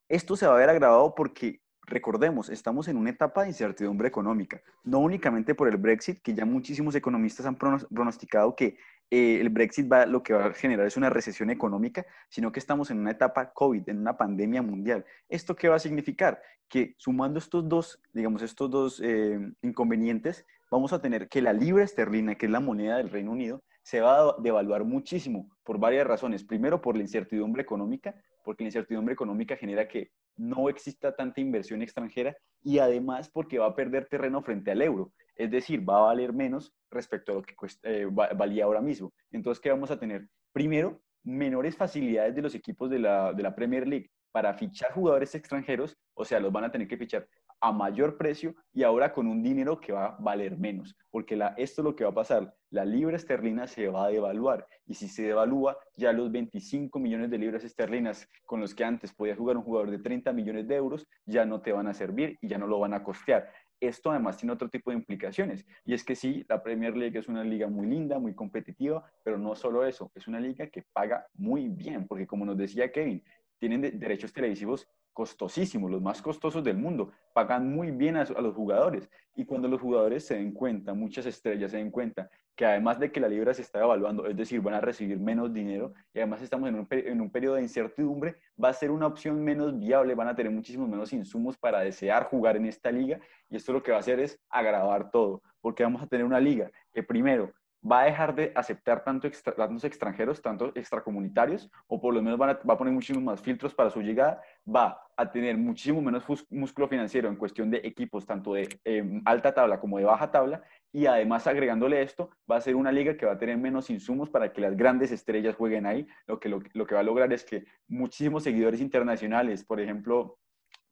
Esto 0.08 0.36
se 0.36 0.46
va 0.46 0.54
a 0.54 0.58
ver 0.58 0.70
agravado 0.70 1.16
porque 1.16 1.60
Recordemos, 1.92 2.48
estamos 2.48 2.88
en 2.88 2.96
una 2.96 3.10
etapa 3.10 3.42
de 3.42 3.48
incertidumbre 3.48 4.08
económica, 4.08 4.62
no 4.82 5.00
únicamente 5.00 5.54
por 5.54 5.68
el 5.68 5.76
Brexit, 5.76 6.22
que 6.22 6.32
ya 6.32 6.46
muchísimos 6.46 6.94
economistas 6.94 7.44
han 7.44 7.56
pronosticado 7.56 8.56
que 8.56 8.78
eh, 9.10 9.38
el 9.42 9.50
Brexit 9.50 9.92
va, 9.92 10.06
lo 10.06 10.22
que 10.22 10.32
va 10.32 10.46
a 10.46 10.54
generar 10.54 10.86
es 10.86 10.96
una 10.96 11.10
recesión 11.10 11.50
económica, 11.50 12.06
sino 12.30 12.50
que 12.50 12.60
estamos 12.60 12.90
en 12.90 12.98
una 12.98 13.10
etapa 13.10 13.52
COVID, 13.52 13.86
en 13.90 13.98
una 13.98 14.16
pandemia 14.16 14.62
mundial. 14.62 15.04
¿Esto 15.28 15.54
qué 15.54 15.68
va 15.68 15.76
a 15.76 15.80
significar? 15.80 16.40
Que 16.66 16.94
sumando 16.96 17.38
estos 17.38 17.68
dos, 17.68 18.00
digamos, 18.14 18.40
estos 18.40 18.70
dos 18.70 19.02
eh, 19.04 19.38
inconvenientes, 19.60 20.46
vamos 20.70 20.94
a 20.94 21.02
tener 21.02 21.28
que 21.28 21.42
la 21.42 21.52
libra 21.52 21.84
esterlina, 21.84 22.36
que 22.36 22.46
es 22.46 22.52
la 22.52 22.60
moneda 22.60 22.96
del 22.96 23.10
Reino 23.10 23.32
Unido, 23.32 23.62
se 23.82 24.00
va 24.00 24.30
a 24.30 24.36
devaluar 24.38 24.84
muchísimo 24.84 25.50
por 25.62 25.78
varias 25.78 26.06
razones. 26.06 26.42
Primero, 26.42 26.80
por 26.80 26.96
la 26.96 27.02
incertidumbre 27.02 27.60
económica, 27.60 28.14
porque 28.42 28.64
la 28.64 28.68
incertidumbre 28.68 29.14
económica 29.14 29.56
genera 29.56 29.88
que 29.88 30.10
no 30.36 30.68
exista 30.68 31.14
tanta 31.14 31.40
inversión 31.40 31.82
extranjera 31.82 32.36
y 32.62 32.78
además 32.78 33.30
porque 33.30 33.58
va 33.58 33.66
a 33.66 33.76
perder 33.76 34.06
terreno 34.06 34.42
frente 34.42 34.70
al 34.70 34.82
euro. 34.82 35.12
Es 35.34 35.50
decir, 35.50 35.88
va 35.88 35.98
a 35.98 36.02
valer 36.02 36.32
menos 36.32 36.72
respecto 36.90 37.32
a 37.32 37.34
lo 37.36 37.42
que 37.42 37.54
eh, 37.84 38.06
valía 38.10 38.64
ahora 38.64 38.80
mismo. 38.80 39.12
Entonces, 39.30 39.60
¿qué 39.60 39.70
vamos 39.70 39.90
a 39.90 39.98
tener? 39.98 40.28
Primero, 40.52 41.00
menores 41.24 41.76
facilidades 41.76 42.34
de 42.34 42.42
los 42.42 42.54
equipos 42.54 42.90
de 42.90 42.98
la, 42.98 43.32
de 43.32 43.42
la 43.42 43.54
Premier 43.54 43.86
League 43.86 44.10
para 44.32 44.54
fichar 44.54 44.92
jugadores 44.92 45.34
extranjeros, 45.34 45.96
o 46.14 46.24
sea, 46.24 46.40
los 46.40 46.52
van 46.52 46.64
a 46.64 46.72
tener 46.72 46.88
que 46.88 46.96
fichar 46.96 47.28
a 47.60 47.70
mayor 47.70 48.16
precio 48.16 48.54
y 48.72 48.82
ahora 48.82 49.12
con 49.12 49.26
un 49.26 49.42
dinero 49.42 49.78
que 49.78 49.92
va 49.92 50.06
a 50.06 50.16
valer 50.18 50.58
menos, 50.58 50.96
porque 51.10 51.34
esto 51.56 51.82
es 51.82 51.84
lo 51.84 51.94
que 51.94 52.04
va 52.04 52.10
a 52.10 52.14
pasar, 52.14 52.52
la 52.72 52.84
libra 52.84 53.16
esterlina 53.16 53.66
se 53.66 53.88
va 53.88 54.06
a 54.06 54.08
devaluar 54.08 54.66
y 54.86 54.94
si 54.94 55.06
se 55.06 55.22
devalúa, 55.22 55.76
ya 55.96 56.12
los 56.12 56.32
25 56.32 56.98
millones 56.98 57.30
de 57.30 57.38
libras 57.38 57.64
esterlinas 57.64 58.28
con 58.44 58.60
los 58.60 58.74
que 58.74 58.84
antes 58.84 59.12
podía 59.12 59.36
jugar 59.36 59.56
un 59.56 59.62
jugador 59.62 59.90
de 59.90 59.98
30 59.98 60.32
millones 60.32 60.66
de 60.66 60.74
euros 60.74 61.06
ya 61.26 61.44
no 61.44 61.60
te 61.60 61.72
van 61.72 61.86
a 61.86 61.94
servir 61.94 62.38
y 62.40 62.48
ya 62.48 62.58
no 62.58 62.66
lo 62.66 62.80
van 62.80 62.94
a 62.94 63.04
costear 63.04 63.48
esto 63.88 64.10
además 64.10 64.36
tiene 64.36 64.52
otro 64.52 64.68
tipo 64.68 64.90
de 64.90 64.96
implicaciones. 64.96 65.66
Y 65.84 65.94
es 65.94 66.04
que 66.04 66.14
sí, 66.14 66.44
la 66.48 66.62
Premier 66.62 66.96
League 66.96 67.18
es 67.18 67.28
una 67.28 67.42
liga 67.42 67.66
muy 67.66 67.86
linda, 67.86 68.18
muy 68.18 68.34
competitiva, 68.34 69.04
pero 69.24 69.38
no 69.38 69.54
solo 69.56 69.84
eso, 69.84 70.10
es 70.14 70.28
una 70.28 70.40
liga 70.40 70.68
que 70.68 70.84
paga 70.92 71.26
muy 71.34 71.68
bien, 71.68 72.06
porque 72.06 72.26
como 72.26 72.44
nos 72.44 72.56
decía 72.56 72.92
Kevin, 72.92 73.22
tienen 73.58 73.98
derechos 73.98 74.32
televisivos 74.32 74.88
costosísimos, 75.12 75.90
los 75.90 76.02
más 76.02 76.22
costosos 76.22 76.64
del 76.64 76.76
mundo, 76.76 77.10
pagan 77.32 77.72
muy 77.72 77.90
bien 77.90 78.16
a, 78.16 78.24
los 78.24 78.54
jugadores. 78.54 79.08
Y 79.34 79.44
cuando 79.44 79.68
los 79.68 79.80
jugadores 79.80 80.26
se 80.26 80.34
den 80.34 80.52
cuenta, 80.52 80.94
muchas 80.94 81.26
estrellas 81.26 81.70
se 81.70 81.78
den 81.78 81.90
cuenta 81.90 82.30
que 82.54 82.66
además 82.66 82.98
de 82.98 83.10
que 83.10 83.20
la 83.20 83.28
libra 83.28 83.54
se 83.54 83.62
está 83.62 83.80
evaluando, 83.80 84.26
es 84.26 84.36
decir, 84.36 84.60
van 84.60 84.74
a 84.74 84.80
recibir 84.80 85.18
menos 85.18 85.52
dinero 85.52 85.94
y 86.12 86.18
además 86.18 86.42
estamos 86.42 86.68
en 86.68 86.74
un, 86.74 86.86
en 86.90 87.20
un 87.20 87.30
periodo 87.30 87.54
de 87.54 87.62
incertidumbre, 87.62 88.36
va 88.62 88.68
a 88.68 88.74
ser 88.74 88.90
una 88.90 89.06
opción 89.06 89.42
menos 89.42 89.78
viable, 89.78 90.14
van 90.14 90.28
a 90.28 90.34
tener 90.34 90.52
muchísimos 90.52 90.88
menos 90.88 91.12
insumos 91.14 91.56
para 91.56 91.80
desear 91.80 92.24
jugar 92.24 92.56
en 92.56 92.66
esta 92.66 92.90
liga 92.90 93.20
y 93.48 93.56
esto 93.56 93.72
lo 93.72 93.82
que 93.82 93.90
va 93.90 93.96
a 93.96 94.00
hacer 94.00 94.20
es 94.20 94.38
agravar 94.50 95.10
todo, 95.10 95.42
porque 95.62 95.82
vamos 95.82 96.02
a 96.02 96.06
tener 96.06 96.26
una 96.26 96.40
liga 96.40 96.70
que 96.92 97.02
primero 97.02 97.52
va 97.84 98.02
a 98.02 98.04
dejar 98.04 98.34
de 98.34 98.52
aceptar 98.54 99.02
tanto 99.02 99.28
tantos 99.56 99.84
extranjeros, 99.84 100.40
tanto 100.40 100.72
extracomunitarios, 100.74 101.70
o 101.88 102.00
por 102.00 102.14
lo 102.14 102.22
menos 102.22 102.40
va 102.40 102.52
a 102.52 102.78
poner 102.78 102.92
muchísimos 102.92 103.22
más 103.22 103.40
filtros 103.40 103.74
para 103.74 103.90
su 103.90 104.00
llegada, 104.00 104.40
va 104.64 105.00
a 105.16 105.30
tener 105.30 105.56
muchísimo 105.56 106.00
menos 106.00 106.24
músculo 106.50 106.88
financiero 106.88 107.28
en 107.28 107.36
cuestión 107.36 107.70
de 107.70 107.80
equipos, 107.84 108.24
tanto 108.24 108.54
de 108.54 108.68
em, 108.84 109.20
alta 109.24 109.52
tabla 109.52 109.80
como 109.80 109.98
de 109.98 110.04
baja 110.04 110.30
tabla, 110.30 110.62
y 110.92 111.06
además 111.06 111.46
agregándole 111.46 112.02
esto, 112.02 112.30
va 112.50 112.56
a 112.56 112.60
ser 112.60 112.76
una 112.76 112.92
liga 112.92 113.16
que 113.16 113.26
va 113.26 113.32
a 113.32 113.38
tener 113.38 113.56
menos 113.56 113.90
insumos 113.90 114.30
para 114.30 114.52
que 114.52 114.60
las 114.60 114.76
grandes 114.76 115.10
estrellas 115.10 115.56
jueguen 115.56 115.86
ahí, 115.86 116.06
lo 116.26 116.38
que, 116.38 116.48
lo, 116.48 116.60
que 116.60 116.94
va 116.94 117.00
a 117.00 117.04
lograr 117.04 117.32
es 117.32 117.44
que 117.44 117.64
muchísimos 117.88 118.44
seguidores 118.44 118.80
internacionales, 118.80 119.64
por 119.64 119.80
ejemplo, 119.80 120.38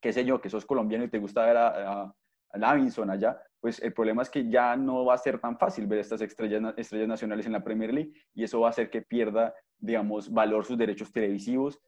qué 0.01 0.13
sé 0.13 0.25
yo, 0.25 0.41
que 0.41 0.51
sos 0.51 0.67
colombiano 0.67 1.05
y 1.05 1.09
te 1.09 1.19
gusta 1.19 1.45
ver 1.45 1.57
a, 1.57 2.15
a 2.53 3.13
allá, 3.13 3.43
pues 3.61 3.81
el 3.81 3.93
problema 3.93 4.23
es 4.23 4.31
que 4.31 4.49
ya 4.49 4.77
no 4.77 5.05
va 5.05 5.15
a 5.15 5.19
ser 5.19 5.39
tan 5.39 5.59
fácil 5.59 5.87
ver 5.87 5.99
estas 5.99 6.21
estrellas, 6.23 6.75
estrellas 6.77 7.09
nacionales 7.09 7.47
en 7.47 7.53
la 7.53 7.63
Premier 7.63 7.93
League 7.93 8.13
y 8.35 8.45
eso 8.45 8.61
va 8.61 8.69
a 8.69 8.71
hacer 8.71 8.91
que 8.91 9.03
pierda, 9.03 9.55
digamos, 9.79 10.33
valor 10.33 10.65
sus 10.65 10.79
derechos 10.79 11.13
televisivos. 11.13 11.81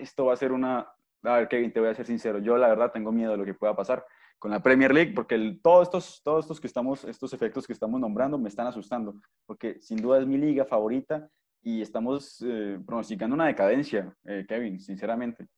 esto 0.00 0.26
va 0.26 0.34
a 0.34 0.36
ser 0.36 0.52
una... 0.52 0.90
A 1.22 1.36
ver, 1.38 1.48
Kevin, 1.48 1.72
te 1.72 1.80
voy 1.80 1.88
a 1.88 1.94
ser 1.94 2.06
sincero, 2.06 2.38
yo 2.38 2.56
la 2.56 2.68
verdad 2.68 2.92
tengo 2.92 3.10
miedo 3.12 3.32
de 3.32 3.38
lo 3.38 3.44
que 3.44 3.54
pueda 3.54 3.74
pasar 3.74 4.04
con 4.38 4.50
la 4.50 4.62
Premier 4.62 4.92
League, 4.92 5.12
porque 5.14 5.58
todos, 5.62 5.88
estos, 5.88 6.20
todos 6.22 6.44
estos, 6.44 6.60
que 6.60 6.66
estamos, 6.66 7.04
estos 7.04 7.32
efectos 7.32 7.66
que 7.66 7.72
estamos 7.72 7.98
nombrando 8.00 8.38
me 8.38 8.48
están 8.48 8.66
asustando, 8.66 9.14
porque 9.46 9.80
sin 9.80 9.98
duda 9.98 10.20
es 10.20 10.26
mi 10.26 10.36
liga 10.36 10.64
favorita 10.64 11.28
y 11.62 11.80
estamos 11.82 12.44
eh, 12.46 12.78
pronosticando 12.86 13.34
una 13.34 13.46
decadencia, 13.46 14.14
eh, 14.24 14.44
Kevin, 14.46 14.78
sinceramente. 14.78 15.48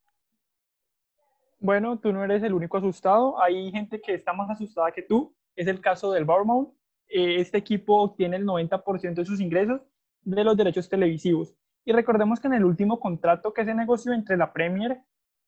Bueno, 1.61 1.99
tú 1.99 2.13
no 2.13 2.23
eres 2.25 2.43
el 2.43 2.55
único 2.55 2.77
asustado, 2.77 3.41
hay 3.43 3.71
gente 3.73 4.01
que 4.01 4.15
está 4.15 4.33
más 4.33 4.49
asustada 4.49 4.93
que 4.93 5.03
tú, 5.03 5.35
es 5.57 5.67
el 5.67 5.81
caso 5.81 6.13
del 6.13 6.25
Bournemouth. 6.25 6.73
Eh, 7.09 7.41
este 7.41 7.59
equipo 7.59 8.03
obtiene 8.03 8.37
el 8.37 8.47
90% 8.47 9.15
de 9.15 9.25
sus 9.25 9.41
ingresos 9.41 9.81
de 10.23 10.45
los 10.45 10.57
derechos 10.57 10.89
televisivos. 10.89 11.55
Y 11.85 11.93
recordemos 11.93 12.39
que 12.39 12.49
en 12.49 12.55
el 12.55 12.65
último 12.65 13.01
contrato 13.01 13.53
que 13.53 13.65
se 13.65 13.75
negoció 13.75 14.13
entre 14.13 14.37
la 14.37 14.53
Premier 14.53 15.01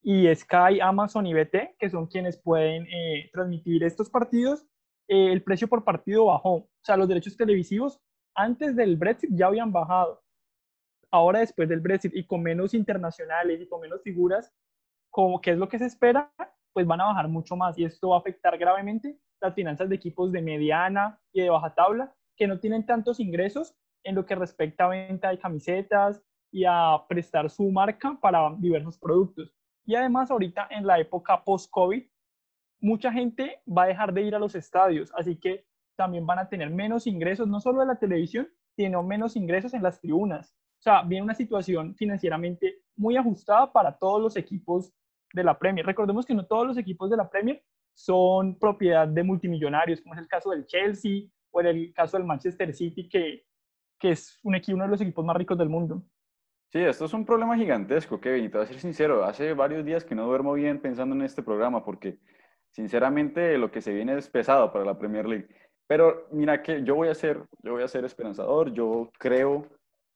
y 0.02 0.34
Sky, 0.34 0.80
Amazon 0.80 1.26
y 1.26 1.34
BT, 1.34 1.76
que 1.78 1.90
son 1.90 2.06
quienes 2.06 2.38
pueden 2.38 2.86
eh, 2.86 3.30
transmitir 3.32 3.84
estos 3.84 4.10
partidos, 4.10 4.66
eh, 5.06 5.32
el 5.32 5.42
precio 5.42 5.68
por 5.68 5.84
partido 5.84 6.26
bajó. 6.26 6.54
O 6.54 6.68
sea, 6.82 6.96
los 6.96 7.08
derechos 7.08 7.36
televisivos 7.36 8.00
antes 8.34 8.74
del 8.74 8.96
Brexit 8.96 9.30
ya 9.32 9.46
habían 9.46 9.70
bajado. 9.70 10.22
Ahora, 11.10 11.40
después 11.40 11.68
del 11.68 11.80
Brexit 11.80 12.16
y 12.16 12.24
con 12.24 12.42
menos 12.42 12.72
internacionales 12.74 13.60
y 13.60 13.68
con 13.68 13.80
menos 13.80 14.02
figuras, 14.02 14.52
como 15.10 15.40
que 15.40 15.52
es 15.52 15.58
lo 15.58 15.68
que 15.68 15.78
se 15.78 15.86
espera, 15.86 16.32
pues 16.72 16.86
van 16.86 17.00
a 17.00 17.06
bajar 17.06 17.28
mucho 17.28 17.56
más 17.56 17.78
y 17.78 17.84
esto 17.84 18.10
va 18.10 18.16
a 18.16 18.20
afectar 18.20 18.56
gravemente 18.56 19.18
las 19.40 19.54
finanzas 19.54 19.88
de 19.88 19.96
equipos 19.96 20.32
de 20.32 20.42
mediana 20.42 21.20
y 21.32 21.42
de 21.42 21.50
baja 21.50 21.74
tabla 21.74 22.14
que 22.36 22.46
no 22.46 22.58
tienen 22.58 22.86
tantos 22.86 23.20
ingresos 23.20 23.74
en 24.04 24.14
lo 24.14 24.24
que 24.24 24.34
respecta 24.34 24.84
a 24.84 24.88
venta 24.88 25.30
de 25.30 25.38
camisetas 25.38 26.22
y 26.52 26.64
a 26.66 27.04
prestar 27.08 27.50
su 27.50 27.70
marca 27.70 28.18
para 28.20 28.54
diversos 28.58 28.98
productos. 28.98 29.54
Y 29.84 29.94
además 29.94 30.30
ahorita 30.30 30.68
en 30.70 30.86
la 30.86 30.98
época 30.98 31.42
post-COVID, 31.44 32.02
mucha 32.80 33.12
gente 33.12 33.60
va 33.66 33.84
a 33.84 33.88
dejar 33.88 34.12
de 34.12 34.22
ir 34.22 34.34
a 34.34 34.38
los 34.38 34.54
estadios, 34.54 35.12
así 35.16 35.36
que 35.36 35.66
también 35.96 36.26
van 36.26 36.38
a 36.38 36.48
tener 36.48 36.70
menos 36.70 37.06
ingresos, 37.06 37.46
no 37.46 37.60
solo 37.60 37.80
de 37.80 37.86
la 37.86 37.98
televisión, 37.98 38.48
sino 38.74 39.02
menos 39.02 39.36
ingresos 39.36 39.74
en 39.74 39.82
las 39.82 40.00
tribunas. 40.00 40.54
O 40.78 40.82
sea, 40.82 41.02
viene 41.02 41.24
una 41.24 41.34
situación 41.34 41.94
financieramente 41.94 42.82
muy 42.96 43.16
ajustada 43.16 43.70
para 43.70 43.98
todos 43.98 44.20
los 44.22 44.36
equipos 44.36 44.94
de 45.32 45.44
la 45.44 45.58
Premier. 45.58 45.84
Recordemos 45.84 46.26
que 46.26 46.34
no 46.34 46.46
todos 46.46 46.66
los 46.66 46.78
equipos 46.78 47.10
de 47.10 47.16
la 47.16 47.28
Premier 47.28 47.62
son 47.94 48.58
propiedad 48.58 49.06
de 49.06 49.22
multimillonarios, 49.22 50.00
como 50.00 50.14
es 50.14 50.20
el 50.20 50.28
caso 50.28 50.50
del 50.50 50.66
Chelsea 50.66 51.28
o 51.50 51.60
en 51.60 51.66
el 51.66 51.92
caso 51.92 52.16
del 52.16 52.26
Manchester 52.26 52.72
City, 52.72 53.08
que, 53.08 53.44
que 53.98 54.10
es 54.10 54.38
un 54.42 54.54
equipo, 54.54 54.76
uno 54.76 54.84
de 54.84 54.90
los 54.90 55.00
equipos 55.00 55.24
más 55.24 55.36
ricos 55.36 55.58
del 55.58 55.68
mundo. 55.68 56.02
Sí, 56.72 56.78
esto 56.78 57.04
es 57.04 57.12
un 57.12 57.26
problema 57.26 57.56
gigantesco, 57.56 58.20
Kevin, 58.20 58.44
y 58.44 58.48
te 58.48 58.56
voy 58.56 58.64
a 58.64 58.68
ser 58.68 58.78
sincero, 58.78 59.24
hace 59.24 59.54
varios 59.54 59.84
días 59.84 60.04
que 60.04 60.14
no 60.14 60.26
duermo 60.26 60.52
bien 60.52 60.80
pensando 60.80 61.16
en 61.16 61.22
este 61.22 61.42
programa, 61.42 61.84
porque 61.84 62.20
sinceramente 62.70 63.58
lo 63.58 63.72
que 63.72 63.80
se 63.80 63.92
viene 63.92 64.16
es 64.16 64.28
pesado 64.28 64.72
para 64.72 64.84
la 64.84 64.96
Premier 64.96 65.26
League. 65.26 65.48
Pero 65.88 66.28
mira 66.30 66.62
que 66.62 66.84
yo 66.84 66.94
voy 66.94 67.08
a 67.08 67.14
ser, 67.14 67.42
yo 67.64 67.72
voy 67.72 67.82
a 67.82 67.88
ser 67.88 68.04
esperanzador, 68.04 68.72
yo 68.72 69.10
creo 69.18 69.66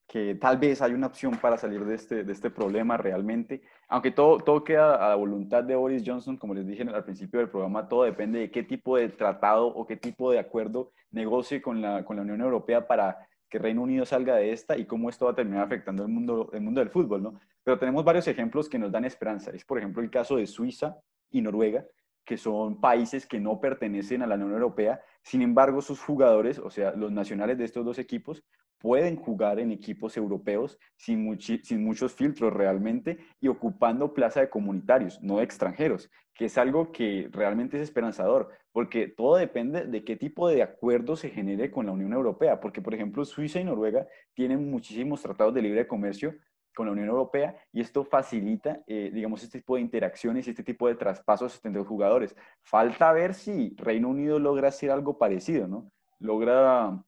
que 0.07 0.35
tal 0.35 0.59
vez 0.59 0.83
hay 0.83 0.93
una 0.93 1.07
opción 1.07 1.39
para 1.39 1.57
salir 1.57 1.85
de 1.85 1.95
este, 1.95 2.25
de 2.25 2.33
este 2.33 2.51
problema 2.51 2.97
realmente, 2.97 3.63
aunque 3.89 4.11
todo, 4.11 4.39
todo 4.39 4.63
queda 4.63 4.95
a 4.95 5.09
la 5.11 5.15
voluntad 5.15 5.65
de 5.65 5.75
Boris 5.75 6.03
Johnson, 6.05 6.37
como 6.37 6.55
les 6.55 6.67
dije 6.67 6.83
al 6.83 7.05
principio 7.05 7.41
del 7.41 7.49
programa, 7.49 7.89
todo 7.89 8.05
depende 8.05 8.39
de 8.39 8.51
qué 8.51 8.63
tipo 8.63 8.97
de 8.97 9.09
tratado 9.09 9.67
o 9.67 9.87
qué 9.87 9.97
tipo 9.97 10.31
de 10.31 10.39
acuerdo 10.39 10.93
negocie 11.11 11.63
con 11.63 11.81
la, 11.81 12.05
con 12.05 12.17
la 12.17 12.23
Unión 12.23 12.41
Europea 12.41 12.87
para 12.87 13.27
que 13.49 13.59
Reino 13.59 13.83
Unido 13.83 14.05
salga 14.05 14.37
de 14.37 14.53
esta 14.53 14.77
y 14.77 14.85
cómo 14.85 15.09
esto 15.09 15.27
va 15.27 15.31
a 15.31 15.35
terminar 15.37 15.65
afectando 15.65 16.03
el 16.03 16.09
mundo, 16.09 16.51
el 16.53 16.61
mundo 16.61 16.81
del 16.81 16.91
fútbol, 16.91 17.23
¿no? 17.23 17.41
Pero 17.63 17.79
tenemos 17.79 18.05
varios 18.05 18.27
ejemplos 18.27 18.69
que 18.69 18.79
nos 18.79 18.91
dan 18.91 19.05
esperanza. 19.05 19.53
Es, 19.53 19.65
por 19.65 19.79
ejemplo, 19.79 20.03
el 20.03 20.11
caso 20.11 20.37
de 20.37 20.47
Suiza 20.47 20.97
y 21.31 21.41
Noruega, 21.41 21.85
que 22.25 22.37
son 22.37 22.81
países 22.81 23.27
que 23.27 23.39
no 23.39 23.61
pertenecen 23.61 24.23
a 24.23 24.27
la 24.27 24.35
Unión 24.35 24.53
Europea. 24.53 25.01
Sin 25.23 25.41
embargo, 25.41 25.83
sus 25.83 26.01
jugadores, 26.01 26.59
o 26.59 26.71
sea, 26.71 26.93
los 26.93 27.13
nacionales 27.13 27.57
de 27.57 27.65
estos 27.65 27.85
dos 27.85 27.99
equipos, 27.99 28.43
pueden 28.79 29.17
jugar 29.17 29.59
en 29.59 29.73
equipos 29.73 30.17
europeos 30.17 30.79
sin, 30.97 31.39
sin 31.41 31.85
muchos 31.85 32.13
filtros 32.13 32.53
realmente 32.53 33.19
y 33.41 33.49
ocupando 33.49 34.15
plaza 34.15 34.41
de 34.41 34.51
comunitarios, 34.51 35.23
no 35.23 35.39
de 35.39 35.45
extranjeros, 35.45 36.11
que 36.35 36.47
es 36.47 36.59
algo 36.59 36.93
que 36.93 37.29
realmente 37.33 37.77
es 37.77 37.83
esperanzador, 37.83 38.51
porque 38.73 39.09
todo 39.09 39.37
depende 39.37 39.87
de 39.87 40.05
qué 40.05 40.17
tipo 40.17 40.49
de 40.49 40.63
acuerdo 40.63 41.17
se 41.17 41.31
genere 41.31 41.71
con 41.71 41.87
la 41.87 41.93
Unión 41.93 42.13
Europea, 42.13 42.61
porque 42.61 42.83
por 42.83 42.95
ejemplo 42.95 43.25
Suiza 43.25 43.61
y 43.61 43.65
Noruega 43.65 44.07
tienen 44.35 44.71
muchísimos 44.71 45.23
tratados 45.23 45.55
de 45.55 45.63
libre 45.63 45.87
comercio 45.87 46.35
con 46.75 46.87
la 46.87 46.93
Unión 46.93 47.09
Europea 47.09 47.57
y 47.73 47.81
esto 47.81 48.05
facilita, 48.05 48.83
eh, 48.87 49.11
digamos, 49.15 49.43
este 49.43 49.61
tipo 49.61 49.77
de 49.77 49.83
interacciones 49.83 50.47
y 50.47 50.51
este 50.51 50.65
tipo 50.65 50.89
de 50.89 50.97
traspasos 50.97 51.61
entre 51.65 51.81
los 51.81 51.87
jugadores. 51.87 52.35
Falta 52.63 53.13
ver 53.13 53.35
si 53.35 53.75
Reino 53.77 54.09
Unido 54.09 54.39
logra 54.39 54.69
hacer 54.69 54.91
algo 54.91 55.17
parecido, 55.17 55.69
¿no? 55.69 55.91
Logra 56.19 57.01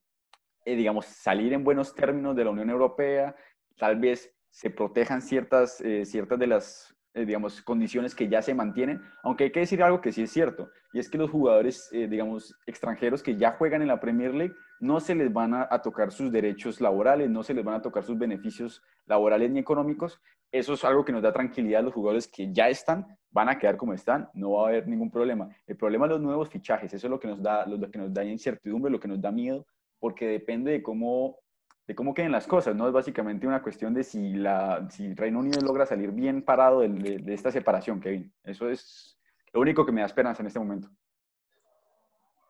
eh, 0.66 0.74
digamos, 0.74 1.07
salir 1.07 1.52
en 1.52 1.62
buenos 1.62 1.94
términos 1.94 2.35
de 2.35 2.42
la 2.44 2.50
Unión 2.50 2.68
Europea, 2.70 3.37
tal 3.79 4.00
vez 4.00 4.35
se 4.50 4.68
protejan 4.68 5.22
ciertas, 5.22 5.81
eh, 5.81 6.05
ciertas 6.05 6.40
de 6.40 6.48
las, 6.48 6.92
eh, 7.14 7.24
digamos, 7.24 7.62
condiciones 7.62 8.16
que 8.16 8.29
ya 8.29 8.42
se 8.42 8.52
mantienen, 8.52 9.00
aunque 9.22 9.44
hay 9.44 9.52
que 9.52 9.61
decir 9.61 9.81
algo 9.81 10.00
que 10.00 10.11
sí 10.11 10.22
es 10.22 10.31
cierto, 10.33 10.68
y 10.92 10.98
es 10.98 11.09
que 11.09 11.18
los 11.18 11.31
jugadores, 11.31 11.88
digamos, 11.92 12.52
extranjeros 12.66 13.22
que 13.22 13.37
ya 13.37 13.52
juegan 13.52 13.81
en 13.81 13.88
la 13.88 14.00
Premier 14.00 14.35
League, 14.35 14.55
no 14.81 14.98
se 14.98 15.14
les 15.14 15.33
van 15.33 15.55
a, 15.55 15.68
tocar 15.83 16.11
sus 16.11 16.33
derechos 16.33 16.81
laborales, 16.81 17.31
no 17.31 17.44
se 17.44 17.55
les 17.55 17.64
van 17.64 17.76
a 17.76 17.83
tocar 17.83 18.02
sus 18.02 18.18
beneficios 18.18 18.83
laborales 19.07 19.50
ni 19.50 19.61
económicos. 19.61 20.20
Eso 20.50 20.74
es 20.74 20.85
algo 20.85 21.05
que 21.05 21.12
nos 21.12 21.22
da 21.22 21.33
tranquilidad 21.33 21.81
a 21.81 21.85
los 21.85 21.94
jugadores 21.94 22.26
que 22.26 22.52
ya 22.52 22.68
están, 22.68 23.07
van 23.31 23.48
a 23.48 23.59
quedar 23.59 23.76
como 23.76 23.92
están, 23.92 24.29
no 24.35 24.52
va 24.52 24.66
a 24.66 24.68
haber 24.70 24.88
ningún 24.88 25.11
problema. 25.11 25.48
El 25.66 25.76
problema 25.76 26.07
es 26.07 26.12
los 26.12 26.20
nuevos 26.20 26.48
fichajes, 26.48 26.92
eso 26.92 27.07
es 27.07 27.11
lo 27.11 27.20
que 27.20 27.29
nos 27.29 27.40
da, 27.40 27.66
lo 27.66 27.79
que 27.88 27.98
nos 27.98 28.12
da 28.12 28.24
incertidumbre, 28.24 28.90
lo 28.90 28.98
que 28.98 29.09
nos 29.09 29.20
da 29.20 29.31
miedo, 29.31 29.64
porque 30.07 30.29
depende 30.29 30.71
de 30.71 30.85
cómo, 30.85 31.40
de 31.85 31.97
cómo 31.97 32.14
queden 32.14 32.31
las 32.31 32.47
cosas, 32.47 32.77
¿no? 32.77 32.87
Es 32.87 32.92
básicamente 32.92 33.45
una 33.45 33.61
cuestión 33.61 33.92
de 33.92 34.05
si, 34.05 34.35
la, 34.35 34.88
si 34.88 35.12
Reino 35.14 35.40
Unido 35.40 35.61
logra 35.62 35.85
salir 35.85 36.12
bien 36.12 36.42
parado 36.42 36.79
de, 36.79 37.19
de, 37.19 37.35
esta 37.35 37.51
separación, 37.51 37.99
Kevin. 37.99 38.33
Eso 38.45 38.71
es 38.71 39.19
lo 39.53 39.61
único 39.61 39.85
que 39.85 39.90
me 39.90 40.03
da 40.03 40.07
esperanza 40.07 40.45
en 40.45 40.47
este 40.47 40.61
momento. 40.61 40.88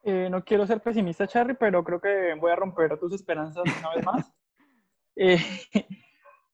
Eh, 0.03 0.29
no 0.31 0.45
quiero 0.45 0.66
ser 0.66 0.83
pesimista, 0.83 1.27
Charlie, 1.27 1.55
pero 1.55 1.83
creo 1.83 1.99
que 1.99 2.35
voy 2.38 2.53
a 2.53 2.57
romper 2.57 2.99
tus 2.99 3.14
esperanzas 3.14 3.64
una 3.81 3.95
vez 3.95 4.05
más. 4.05 4.33
Eh, 5.19 5.38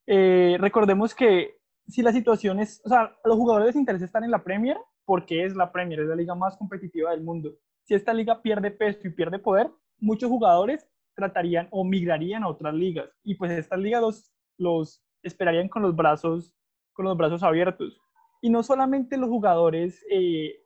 eh, 0.07 0.57
recordemos 0.61 1.17
que 1.17 1.59
si 1.88 2.01
la 2.01 2.12
situación 2.12 2.61
es, 2.61 2.81
o 2.85 2.88
sea, 2.88 3.01
a 3.01 3.29
los 3.29 3.37
jugadores 3.37 3.67
les 3.67 3.75
interesa 3.75 4.05
estar 4.05 4.23
en 4.23 4.31
la 4.31 4.45
Premier 4.45 4.77
porque 5.05 5.45
es 5.45 5.57
la 5.57 5.73
Premier, 5.73 5.99
es 5.99 6.07
la 6.07 6.15
liga 6.15 6.37
más 6.37 6.57
competitiva 6.57 7.11
del 7.11 7.23
mundo. 7.23 7.57
Si 7.83 7.95
esta 7.95 8.15
liga 8.15 8.41
pierde 8.41 8.71
peso 8.71 9.01
y 9.03 9.11
pierde 9.11 9.41
poder, 9.41 9.69
muchos 10.03 10.29
jugadores 10.29 10.87
tratarían 11.14 11.68
o 11.70 11.85
migrarían 11.85 12.42
a 12.42 12.48
otras 12.48 12.75
ligas. 12.75 13.11
Y 13.22 13.35
pues 13.35 13.53
estas 13.53 13.79
ligas 13.79 14.33
los, 14.59 15.03
esperarían 15.22 15.68
con 15.68 15.83
los 15.83 15.94
brazos 15.94 16.55
con 16.92 17.07
los 17.07 17.16
brazos 17.16 17.42
abiertos. 17.42 17.98
Y 18.42 18.51
no 18.51 18.62
solamente 18.62 19.16
los 19.16 19.31
jugadores 19.31 20.05
eh, 20.11 20.62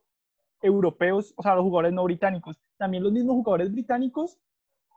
europeos 0.63 1.33
o 1.37 1.43
sea 1.43 1.55
los 1.55 1.63
jugadores 1.63 1.93
no 1.93 2.03
británicos 2.05 2.59
también 2.79 3.03
los 3.03 3.13
mismos 3.13 3.37
jugadores 3.37 3.71
británicos 3.73 4.39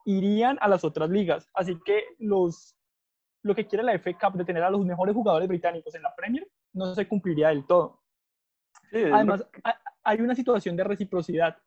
irían 0.06 0.58
a 0.62 0.68
las 0.68 0.84
otras 0.84 1.10
ligas. 1.10 1.50
Así 1.54 1.80
que 1.86 2.04
los 2.18 2.76
lo 3.42 3.56
que 3.56 3.68
quiere 3.68 3.84
la 3.84 3.98
FA 3.98 4.12
Cup 4.18 4.38
de 4.38 4.44
tener 4.46 4.64
a 4.64 4.70
los 4.70 4.86
mejores 4.86 5.16
jugadores 5.16 5.48
británicos 5.48 5.96
en 5.96 6.02
la 6.02 6.14
Premier 6.16 6.46
no 6.74 6.94
se 6.94 7.08
cumpliría 7.08 7.50
del 7.50 7.66
todo. 7.66 8.02
Además, 8.92 9.48
hay 10.04 10.20
una 10.20 10.36
situación 10.36 10.76
de 10.76 10.84
reciprocidad, 10.84 11.58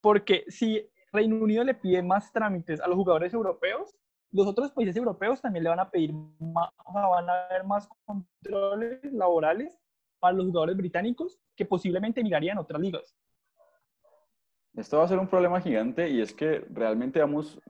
porque 0.00 0.44
si 0.48 0.86
Reino 1.12 1.36
Unido 1.36 1.62
le 1.62 1.74
pide 1.74 2.02
más 2.02 2.32
trámites 2.32 2.80
a 2.80 2.88
los 2.88 2.96
jugadores 2.96 3.34
europeos, 3.34 3.94
los 4.32 4.46
otros 4.46 4.70
países 4.72 4.96
europeos 4.96 5.42
también 5.42 5.64
le 5.64 5.70
van 5.70 5.80
a 5.80 5.90
pedir 5.90 6.12
más, 6.12 6.70
van 6.92 7.28
a 7.28 7.44
haber 7.44 7.64
más 7.64 7.86
controles 8.04 9.04
laborales 9.12 9.78
para 10.18 10.34
los 10.34 10.46
jugadores 10.46 10.76
británicos 10.76 11.38
que 11.54 11.66
posiblemente 11.66 12.22
migrarían 12.22 12.56
a 12.56 12.62
otras 12.62 12.80
ligas. 12.80 13.14
Esto 14.74 14.98
va 14.98 15.04
a 15.04 15.08
ser 15.08 15.18
un 15.18 15.28
problema 15.28 15.60
gigante 15.60 16.08
y 16.08 16.22
es 16.22 16.32
que 16.32 16.64
realmente 16.70 17.20
vamos, 17.20 17.60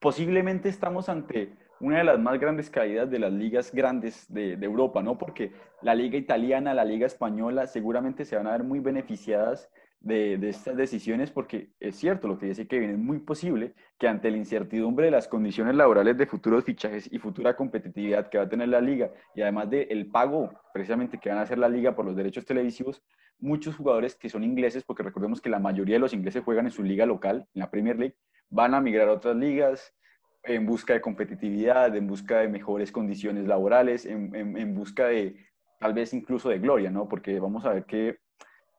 posiblemente 0.00 0.68
estamos 0.68 1.08
ante 1.08 1.56
una 1.78 1.98
de 1.98 2.04
las 2.04 2.18
más 2.18 2.40
grandes 2.40 2.68
caídas 2.70 3.08
de 3.08 3.20
las 3.20 3.32
ligas 3.32 3.72
grandes 3.72 4.26
de, 4.32 4.56
de, 4.56 4.66
Europa, 4.66 5.00
¿no? 5.00 5.16
Porque 5.16 5.52
la 5.80 5.94
liga 5.94 6.18
italiana, 6.18 6.74
la 6.74 6.84
liga 6.84 7.06
española 7.06 7.68
seguramente 7.68 8.24
se 8.24 8.36
van 8.36 8.48
a 8.48 8.52
ver 8.52 8.64
muy 8.64 8.80
beneficiadas 8.80 9.70
de, 10.00 10.38
de, 10.38 10.48
estas 10.48 10.76
decisiones 10.76 11.30
porque 11.30 11.70
es 11.78 11.96
cierto 11.96 12.26
lo 12.26 12.38
que 12.38 12.46
dice 12.46 12.66
Kevin, 12.66 12.90
es 12.90 12.98
muy 12.98 13.18
posible 13.18 13.74
que 13.98 14.08
ante 14.08 14.30
la 14.30 14.38
incertidumbre 14.38 15.06
de 15.06 15.10
las 15.12 15.28
condiciones 15.28 15.74
laborales 15.74 16.16
de 16.16 16.26
futuros 16.26 16.64
fichajes 16.64 17.08
y 17.12 17.18
futura 17.18 17.54
competitividad 17.54 18.28
que 18.30 18.38
va 18.38 18.44
a 18.44 18.48
tener 18.48 18.68
la 18.68 18.80
liga 18.80 19.10
y 19.34 19.42
además 19.42 19.68
del 19.68 20.06
pago 20.10 20.50
precisamente 20.72 21.18
que 21.18 21.28
van 21.28 21.38
a 21.38 21.42
hacer 21.42 21.58
la 21.58 21.68
liga 21.68 21.94
por 21.94 22.06
los 22.06 22.16
derechos 22.16 22.44
televisivos, 22.44 23.02
muchos 23.40 23.76
jugadores 23.76 24.14
que 24.14 24.28
son 24.28 24.44
ingleses, 24.44 24.84
porque 24.84 25.02
recordemos 25.02 25.40
que 25.40 25.50
la 25.50 25.58
mayoría 25.58 25.96
de 25.96 26.00
los 26.00 26.12
ingleses 26.12 26.44
juegan 26.44 26.66
en 26.66 26.72
su 26.72 26.82
liga 26.82 27.06
local, 27.06 27.46
en 27.54 27.60
la 27.60 27.70
Premier 27.70 27.98
League, 27.98 28.16
van 28.48 28.74
a 28.74 28.80
migrar 28.80 29.08
a 29.08 29.12
otras 29.12 29.36
ligas, 29.36 29.94
en 30.42 30.66
busca 30.66 30.94
de 30.94 31.00
competitividad, 31.00 31.94
en 31.94 32.06
busca 32.06 32.38
de 32.38 32.48
mejores 32.48 32.92
condiciones 32.92 33.46
laborales, 33.46 34.06
en, 34.06 34.34
en, 34.34 34.74
busca 34.74 35.06
de 35.06 35.36
tal 35.78 35.92
vez 35.92 36.14
incluso 36.14 36.48
de 36.48 36.58
gloria, 36.58 36.90
¿no? 36.90 37.08
Porque 37.08 37.38
vamos 37.38 37.64
a 37.64 37.74
ver 37.74 37.84
que, 37.84 38.18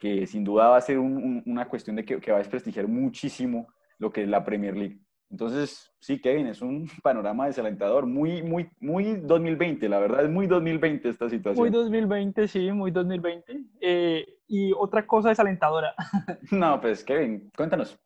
que 0.01 0.25
sin 0.25 0.43
duda 0.43 0.69
va 0.69 0.77
a 0.77 0.81
ser 0.81 0.97
una 0.97 1.67
cuestión 1.67 1.95
de 1.95 2.03
que, 2.03 2.19
que, 2.19 2.31
va 2.31 2.37
a 2.37 2.39
desprestigiar 2.39 2.87
muchísimo 2.87 3.67
lo 3.99 4.11
que 4.11 4.23
es 4.23 4.27
la 4.27 4.43
Premier 4.43 4.75
League. 4.75 4.99
Entonces, 5.29 5.93
sí, 5.99 6.19
Kevin, 6.19 6.47
es 6.47 6.63
un 6.63 6.89
panorama 7.03 7.45
desalentador, 7.45 8.07
muy, 8.07 8.41
muy, 8.41 8.67
muy 8.79 9.17
2020, 9.17 9.87
la 9.87 9.99
verdad, 9.99 10.23
es 10.25 10.29
muy 10.31 10.47
2020 10.47 11.07
esta 11.07 11.29
situación. 11.29 11.63
Muy 11.63 11.69
2020, 11.69 12.47
sí, 12.47 12.71
muy 12.71 12.89
2020. 12.89 13.63
Eh, 13.79 14.25
y 14.47 14.73
otra 14.73 15.05
cosa 15.05 15.29
desalentadora. 15.29 15.93
No, 16.51 16.81
pues, 16.81 17.03
Kevin, 17.03 17.51
cuéntanos. 17.55 17.97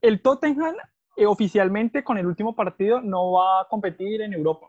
El 0.00 0.22
Tottenham 0.22 0.76
eh, 1.16 1.26
oficialmente 1.26 2.04
con 2.04 2.18
el 2.18 2.26
último 2.26 2.54
partido 2.54 3.00
no 3.00 3.32
va 3.32 3.62
a 3.62 3.68
competir 3.68 4.22
en 4.22 4.32
Europa. 4.32 4.68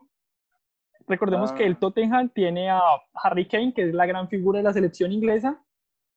Recordemos 1.07 1.51
que 1.51 1.65
el 1.65 1.73
ah. 1.73 1.77
Tottenham 1.79 2.29
tiene 2.29 2.71
a 2.71 2.81
Harry 3.13 3.47
Kane, 3.47 3.73
que 3.75 3.83
es 3.83 3.93
la 3.93 4.07
gran 4.07 4.27
figura 4.27 4.57
de 4.57 4.63
la 4.63 4.73
selección 4.73 5.11
inglesa, 5.11 5.63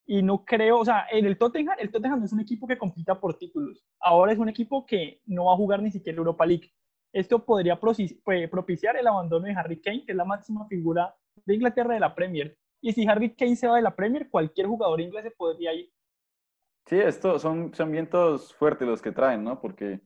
y 0.07 0.23
no 0.23 0.45
creo, 0.45 0.79
o 0.79 0.85
sea, 0.85 1.07
en 1.11 1.27
el 1.27 1.37
Tottenham, 1.37 1.77
el 1.81 1.91
Tottenham 1.91 2.21
no 2.21 2.27
es 2.27 2.33
un 2.33 2.41
equipo 2.41 2.67
que 2.67 2.79
compita 2.79 3.19
por 3.19 3.37
títulos. 3.37 3.85
Ahora 3.99 4.33
es 4.33 4.39
un 4.39 4.49
equipo 4.49 4.87
que 4.87 5.21
no 5.27 5.47
va 5.47 5.55
a 5.55 5.57
jugar 5.57 5.83
ni 5.83 5.91
siquiera 5.91 6.19
Europa 6.19 6.47
League. 6.47 6.73
Esto 7.13 7.45
podría 7.45 7.81
propiciar 7.81 8.97
el 8.97 9.07
abandono 9.07 9.47
de 9.47 9.53
Harry 9.53 9.81
Kane, 9.81 10.05
que 10.05 10.13
es 10.13 10.17
la 10.17 10.25
máxima 10.25 10.67
figura 10.69 11.15
de 11.45 11.55
Inglaterra 11.55 11.95
de 11.95 12.01
la 12.01 12.15
Premier. 12.15 12.57
Y 12.81 12.93
si 12.93 13.07
Harry 13.09 13.35
Kane 13.35 13.57
se 13.57 13.67
va 13.67 13.77
de 13.77 13.83
la 13.83 13.97
Premier, 13.97 14.31
cualquier 14.31 14.69
jugador 14.69 15.01
inglés 15.01 15.25
se 15.25 15.31
podría 15.33 15.75
ir. 15.75 15.91
Sí, 16.87 17.01
esto 17.01 17.39
son, 17.41 17.75
son 17.75 17.91
vientos 17.91 18.55
fuertes 18.55 18.87
los 18.87 19.03
que 19.03 19.11
traen, 19.11 19.43
¿no? 19.43 19.61
Porque 19.61 20.01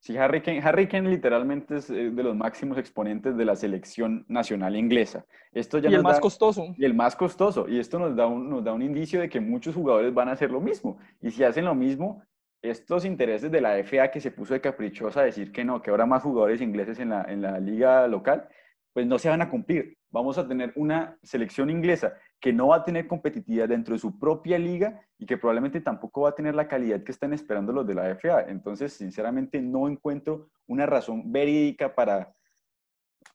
Sí, 0.00 0.16
Harry 0.16 0.42
Kane, 0.42 0.60
Harry 0.62 0.86
Kane 0.86 1.10
literalmente 1.10 1.76
es 1.76 1.90
eh, 1.90 2.10
de 2.10 2.22
los 2.22 2.36
máximos 2.36 2.78
exponentes 2.78 3.36
de 3.36 3.44
la 3.44 3.56
selección 3.56 4.24
nacional 4.28 4.76
inglesa. 4.76 5.26
Esto 5.52 5.78
ya 5.78 5.90
y 5.90 5.94
el 5.94 6.02
más 6.02 6.20
costoso. 6.20 6.74
Y 6.76 6.84
el 6.84 6.94
más 6.94 7.16
costoso. 7.16 7.68
Y 7.68 7.78
esto 7.78 7.98
nos 7.98 8.14
da, 8.14 8.26
un, 8.26 8.48
nos 8.48 8.62
da 8.62 8.72
un 8.72 8.82
indicio 8.82 9.20
de 9.20 9.28
que 9.28 9.40
muchos 9.40 9.74
jugadores 9.74 10.14
van 10.14 10.28
a 10.28 10.32
hacer 10.32 10.50
lo 10.50 10.60
mismo. 10.60 10.98
Y 11.20 11.32
si 11.32 11.42
hacen 11.42 11.64
lo 11.64 11.74
mismo, 11.74 12.22
estos 12.62 13.04
intereses 13.04 13.50
de 13.50 13.60
la 13.60 13.76
FA 13.82 14.10
que 14.10 14.20
se 14.20 14.30
puso 14.30 14.54
de 14.54 14.60
caprichosa 14.60 15.20
a 15.20 15.24
decir 15.24 15.50
que 15.50 15.64
no, 15.64 15.82
que 15.82 15.90
habrá 15.90 16.06
más 16.06 16.22
jugadores 16.22 16.60
ingleses 16.60 17.00
en 17.00 17.10
la, 17.10 17.24
en 17.24 17.42
la 17.42 17.58
liga 17.58 18.06
local, 18.06 18.48
pues 18.92 19.06
no 19.06 19.18
se 19.18 19.28
van 19.28 19.42
a 19.42 19.50
cumplir. 19.50 19.98
Vamos 20.10 20.38
a 20.38 20.46
tener 20.46 20.72
una 20.76 21.18
selección 21.22 21.70
inglesa 21.70 22.14
que 22.40 22.52
no 22.52 22.68
va 22.68 22.76
a 22.76 22.84
tener 22.84 23.06
competitividad 23.06 23.68
dentro 23.68 23.94
de 23.94 23.98
su 23.98 24.18
propia 24.18 24.58
liga 24.58 25.00
y 25.18 25.26
que 25.26 25.36
probablemente 25.36 25.80
tampoco 25.80 26.22
va 26.22 26.30
a 26.30 26.34
tener 26.34 26.54
la 26.54 26.68
calidad 26.68 27.02
que 27.02 27.12
están 27.12 27.32
esperando 27.32 27.72
los 27.72 27.86
de 27.86 27.94
la 27.94 28.14
FA. 28.14 28.42
Entonces, 28.48 28.92
sinceramente, 28.92 29.60
no 29.60 29.88
encuentro 29.88 30.48
una 30.66 30.86
razón 30.86 31.32
verídica 31.32 31.94
para, 31.94 32.32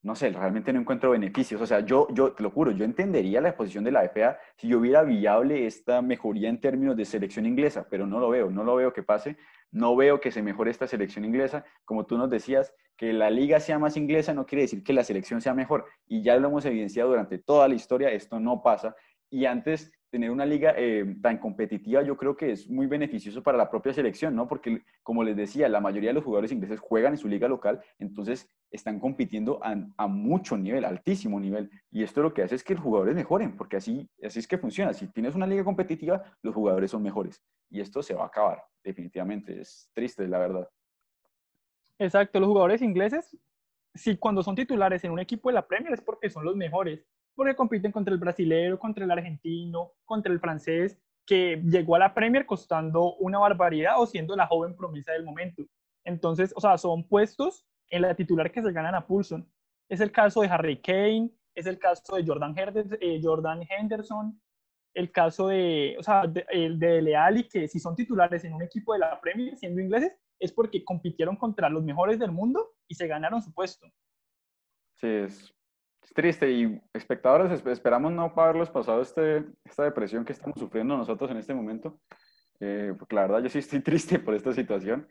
no 0.01 0.15
sé, 0.15 0.31
realmente 0.31 0.73
no 0.73 0.79
encuentro 0.79 1.11
beneficios. 1.11 1.61
O 1.61 1.65
sea, 1.65 1.81
yo, 1.81 2.07
yo 2.11 2.31
te 2.33 2.43
lo 2.43 2.49
juro, 2.49 2.71
yo 2.71 2.85
entendería 2.85 3.39
la 3.41 3.55
posición 3.55 3.83
de 3.83 3.91
la 3.91 4.03
FA 4.03 4.37
si 4.57 4.67
yo 4.67 4.79
hubiera 4.79 5.03
viable 5.03 5.65
esta 5.65 6.01
mejoría 6.01 6.49
en 6.49 6.59
términos 6.59 6.97
de 6.97 7.05
selección 7.05 7.45
inglesa, 7.45 7.87
pero 7.89 8.05
no 8.07 8.19
lo 8.19 8.29
veo, 8.29 8.49
no 8.49 8.63
lo 8.63 8.75
veo 8.75 8.93
que 8.93 9.03
pase, 9.03 9.37
no 9.71 9.95
veo 9.95 10.19
que 10.19 10.31
se 10.31 10.41
mejore 10.41 10.71
esta 10.71 10.87
selección 10.87 11.25
inglesa. 11.25 11.65
Como 11.85 12.05
tú 12.05 12.17
nos 12.17 12.29
decías, 12.29 12.73
que 12.97 13.13
la 13.13 13.29
liga 13.29 13.59
sea 13.59 13.79
más 13.79 13.97
inglesa 13.97 14.33
no 14.33 14.45
quiere 14.45 14.63
decir 14.63 14.83
que 14.83 14.93
la 14.93 15.03
selección 15.03 15.41
sea 15.41 15.53
mejor. 15.53 15.85
Y 16.07 16.23
ya 16.23 16.35
lo 16.37 16.47
hemos 16.47 16.65
evidenciado 16.65 17.09
durante 17.09 17.37
toda 17.39 17.67
la 17.67 17.75
historia, 17.75 18.09
esto 18.09 18.39
no 18.39 18.61
pasa. 18.61 18.95
Y 19.29 19.45
antes, 19.45 19.91
tener 20.13 20.29
una 20.29 20.45
liga 20.45 20.75
eh, 20.77 21.15
tan 21.23 21.39
competitiva 21.39 22.03
yo 22.03 22.15
creo 22.15 22.37
que 22.37 22.51
es 22.51 22.69
muy 22.69 22.85
beneficioso 22.85 23.41
para 23.41 23.57
la 23.57 23.71
propia 23.71 23.93
selección, 23.93 24.35
¿no? 24.35 24.47
Porque, 24.47 24.83
como 25.01 25.23
les 25.23 25.35
decía, 25.35 25.67
la 25.67 25.81
mayoría 25.81 26.11
de 26.11 26.13
los 26.13 26.23
jugadores 26.23 26.51
ingleses 26.51 26.79
juegan 26.79 27.13
en 27.13 27.17
su 27.17 27.27
liga 27.27 27.47
local, 27.47 27.81
entonces 27.97 28.47
están 28.69 28.99
compitiendo 28.99 29.59
a, 29.63 30.07
mucho 30.07 30.55
nivel, 30.55 30.85
altísimo 30.85 31.39
nivel. 31.39 31.71
Y 31.89 32.03
esto 32.03 32.21
lo 32.21 32.31
que 32.31 32.43
hace 32.43 32.53
es 32.53 32.63
que 32.63 32.75
los 32.75 32.83
jugadores 32.83 33.15
mejoren, 33.15 33.57
porque 33.57 33.77
así, 33.77 34.07
así 34.23 34.37
es 34.37 34.47
que 34.47 34.59
funciona. 34.59 34.93
Si 34.93 35.07
tienes 35.07 35.33
una 35.33 35.47
liga 35.47 35.63
competitiva, 35.63 36.21
los 36.43 36.53
jugadores 36.53 36.91
son 36.91 37.01
mejores. 37.01 37.43
Y 37.71 37.81
esto 37.81 38.03
se 38.03 38.13
va 38.13 38.25
a 38.25 38.27
acabar, 38.27 38.63
definitivamente. 38.83 39.61
Es 39.61 39.89
triste, 39.95 40.27
la 40.27 40.37
verdad. 40.37 40.69
Exacto, 41.97 42.39
los 42.39 42.49
jugadores 42.49 42.83
ingleses, 42.83 43.35
si 43.95 44.15
cuando 44.17 44.43
son 44.43 44.53
titulares 44.53 45.03
en 45.05 45.11
un 45.11 45.19
equipo 45.19 45.49
de 45.49 45.55
la 45.55 45.67
Premier 45.67 45.91
es 45.91 46.01
porque 46.01 46.29
son 46.29 46.45
los 46.45 46.55
mejores, 46.55 47.03
porque 47.35 47.55
compiten 47.55 47.91
contra 47.91 48.13
el 48.13 48.19
brasileño, 48.19 48.79
contra 48.79 49.05
el 49.05 49.11
argentino, 49.11 49.93
contra 50.05 50.31
el 50.31 50.39
francés, 50.39 50.99
que 51.25 51.61
llegó 51.63 51.95
a 51.95 51.99
la 51.99 52.13
Premier 52.13 52.45
costando 52.45 53.15
una 53.15 53.39
barbaridad 53.39 53.99
o 53.99 54.05
siendo 54.05 54.35
la 54.35 54.47
joven 54.47 54.75
promesa 54.75 55.13
del 55.13 55.23
momento. 55.23 55.63
Entonces, 56.03 56.53
o 56.55 56.61
sea, 56.61 56.77
son 56.77 57.07
puestos 57.07 57.65
en 57.89 58.01
la 58.01 58.15
titular 58.15 58.51
que 58.51 58.61
se 58.61 58.71
ganan 58.71 58.95
a 58.95 59.05
pulso. 59.05 59.45
Es 59.89 60.01
el 60.01 60.11
caso 60.11 60.41
de 60.41 60.49
Harry 60.49 60.81
Kane, 60.81 61.31
es 61.55 61.65
el 61.65 61.79
caso 61.79 62.15
de 62.15 62.25
Jordan, 62.25 62.55
eh, 62.57 63.21
Jordan 63.23 63.61
Henderson, 63.69 64.41
el 64.93 65.11
caso 65.11 65.47
de, 65.47 65.95
o 65.99 66.03
sea, 66.03 66.27
de, 66.27 66.45
de 66.77 67.01
Leali, 67.01 67.47
que 67.47 67.67
si 67.67 67.79
son 67.79 67.95
titulares 67.95 68.43
en 68.43 68.53
un 68.53 68.61
equipo 68.61 68.93
de 68.93 68.99
la 68.99 69.19
Premier, 69.19 69.57
siendo 69.57 69.81
ingleses, 69.81 70.13
es 70.39 70.51
porque 70.51 70.83
compitieron 70.83 71.35
contra 71.35 71.69
los 71.69 71.83
mejores 71.83 72.19
del 72.19 72.31
mundo 72.31 72.73
y 72.87 72.95
se 72.95 73.07
ganaron 73.07 73.41
su 73.41 73.53
puesto. 73.53 73.87
Sí, 74.95 75.27
es, 76.03 76.13
triste 76.13 76.51
y 76.51 76.81
espectadores 76.93 77.65
esperamos 77.65 78.11
no 78.11 78.33
haberlos 78.35 78.69
pasado 78.69 79.01
este, 79.01 79.45
esta 79.63 79.83
depresión 79.83 80.25
que 80.25 80.33
estamos 80.33 80.59
sufriendo 80.59 80.97
nosotros 80.97 81.31
en 81.31 81.37
este 81.37 81.53
momento. 81.53 81.99
Eh, 82.59 82.93
porque 82.97 83.15
la 83.15 83.23
verdad 83.23 83.43
yo 83.43 83.49
sí 83.49 83.59
estoy 83.59 83.79
triste 83.81 84.19
por 84.19 84.35
esta 84.35 84.53
situación, 84.53 85.07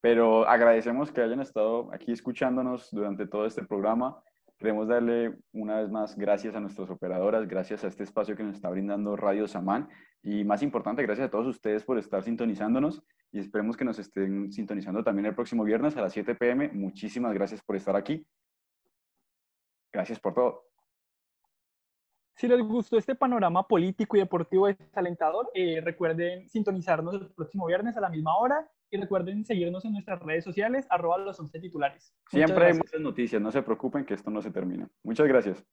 pero 0.00 0.48
agradecemos 0.48 1.12
que 1.12 1.20
hayan 1.20 1.40
estado 1.40 1.92
aquí 1.92 2.12
escuchándonos 2.12 2.90
durante 2.90 3.26
todo 3.26 3.46
este 3.46 3.64
programa. 3.64 4.22
Queremos 4.58 4.88
darle 4.88 5.36
una 5.52 5.80
vez 5.80 5.90
más 5.90 6.16
gracias 6.16 6.54
a 6.54 6.60
nuestras 6.60 6.90
operadoras, 6.90 7.48
gracias 7.48 7.82
a 7.84 7.86
este 7.86 8.04
espacio 8.04 8.36
que 8.36 8.42
nos 8.42 8.56
está 8.56 8.68
brindando 8.68 9.16
Radio 9.16 9.48
Samán 9.48 9.88
y 10.22 10.44
más 10.44 10.62
importante, 10.62 11.02
gracias 11.02 11.28
a 11.28 11.30
todos 11.30 11.46
ustedes 11.46 11.82
por 11.82 11.98
estar 11.98 12.22
sintonizándonos 12.22 13.02
y 13.32 13.38
esperemos 13.38 13.76
que 13.76 13.84
nos 13.84 13.98
estén 13.98 14.52
sintonizando 14.52 15.02
también 15.02 15.26
el 15.26 15.34
próximo 15.34 15.64
viernes 15.64 15.96
a 15.96 16.02
las 16.02 16.12
7 16.12 16.34
pm. 16.34 16.68
Muchísimas 16.72 17.32
gracias 17.32 17.62
por 17.62 17.76
estar 17.76 17.96
aquí. 17.96 18.26
Gracias 19.92 20.18
por 20.20 20.34
todo. 20.34 20.64
Si 22.36 22.48
les 22.48 22.62
gustó 22.62 22.96
este 22.96 23.14
panorama 23.14 23.68
político 23.68 24.16
y 24.16 24.20
deportivo 24.20 24.66
desalentador, 24.66 25.50
eh, 25.52 25.82
recuerden 25.84 26.48
sintonizarnos 26.48 27.14
el 27.14 27.30
próximo 27.32 27.66
viernes 27.66 27.96
a 27.98 28.00
la 28.00 28.08
misma 28.08 28.34
hora 28.38 28.66
y 28.90 28.96
recuerden 28.96 29.44
seguirnos 29.44 29.84
en 29.84 29.92
nuestras 29.92 30.20
redes 30.20 30.44
sociales, 30.44 30.86
arroba 30.88 31.18
los 31.18 31.38
11 31.38 31.60
titulares. 31.60 32.14
Siempre 32.28 32.66
hay 32.66 32.74
muchas 32.74 33.00
noticias, 33.00 33.42
no 33.42 33.52
se 33.52 33.62
preocupen 33.62 34.06
que 34.06 34.14
esto 34.14 34.30
no 34.30 34.40
se 34.40 34.50
termina. 34.50 34.88
Muchas 35.02 35.28
gracias. 35.28 35.64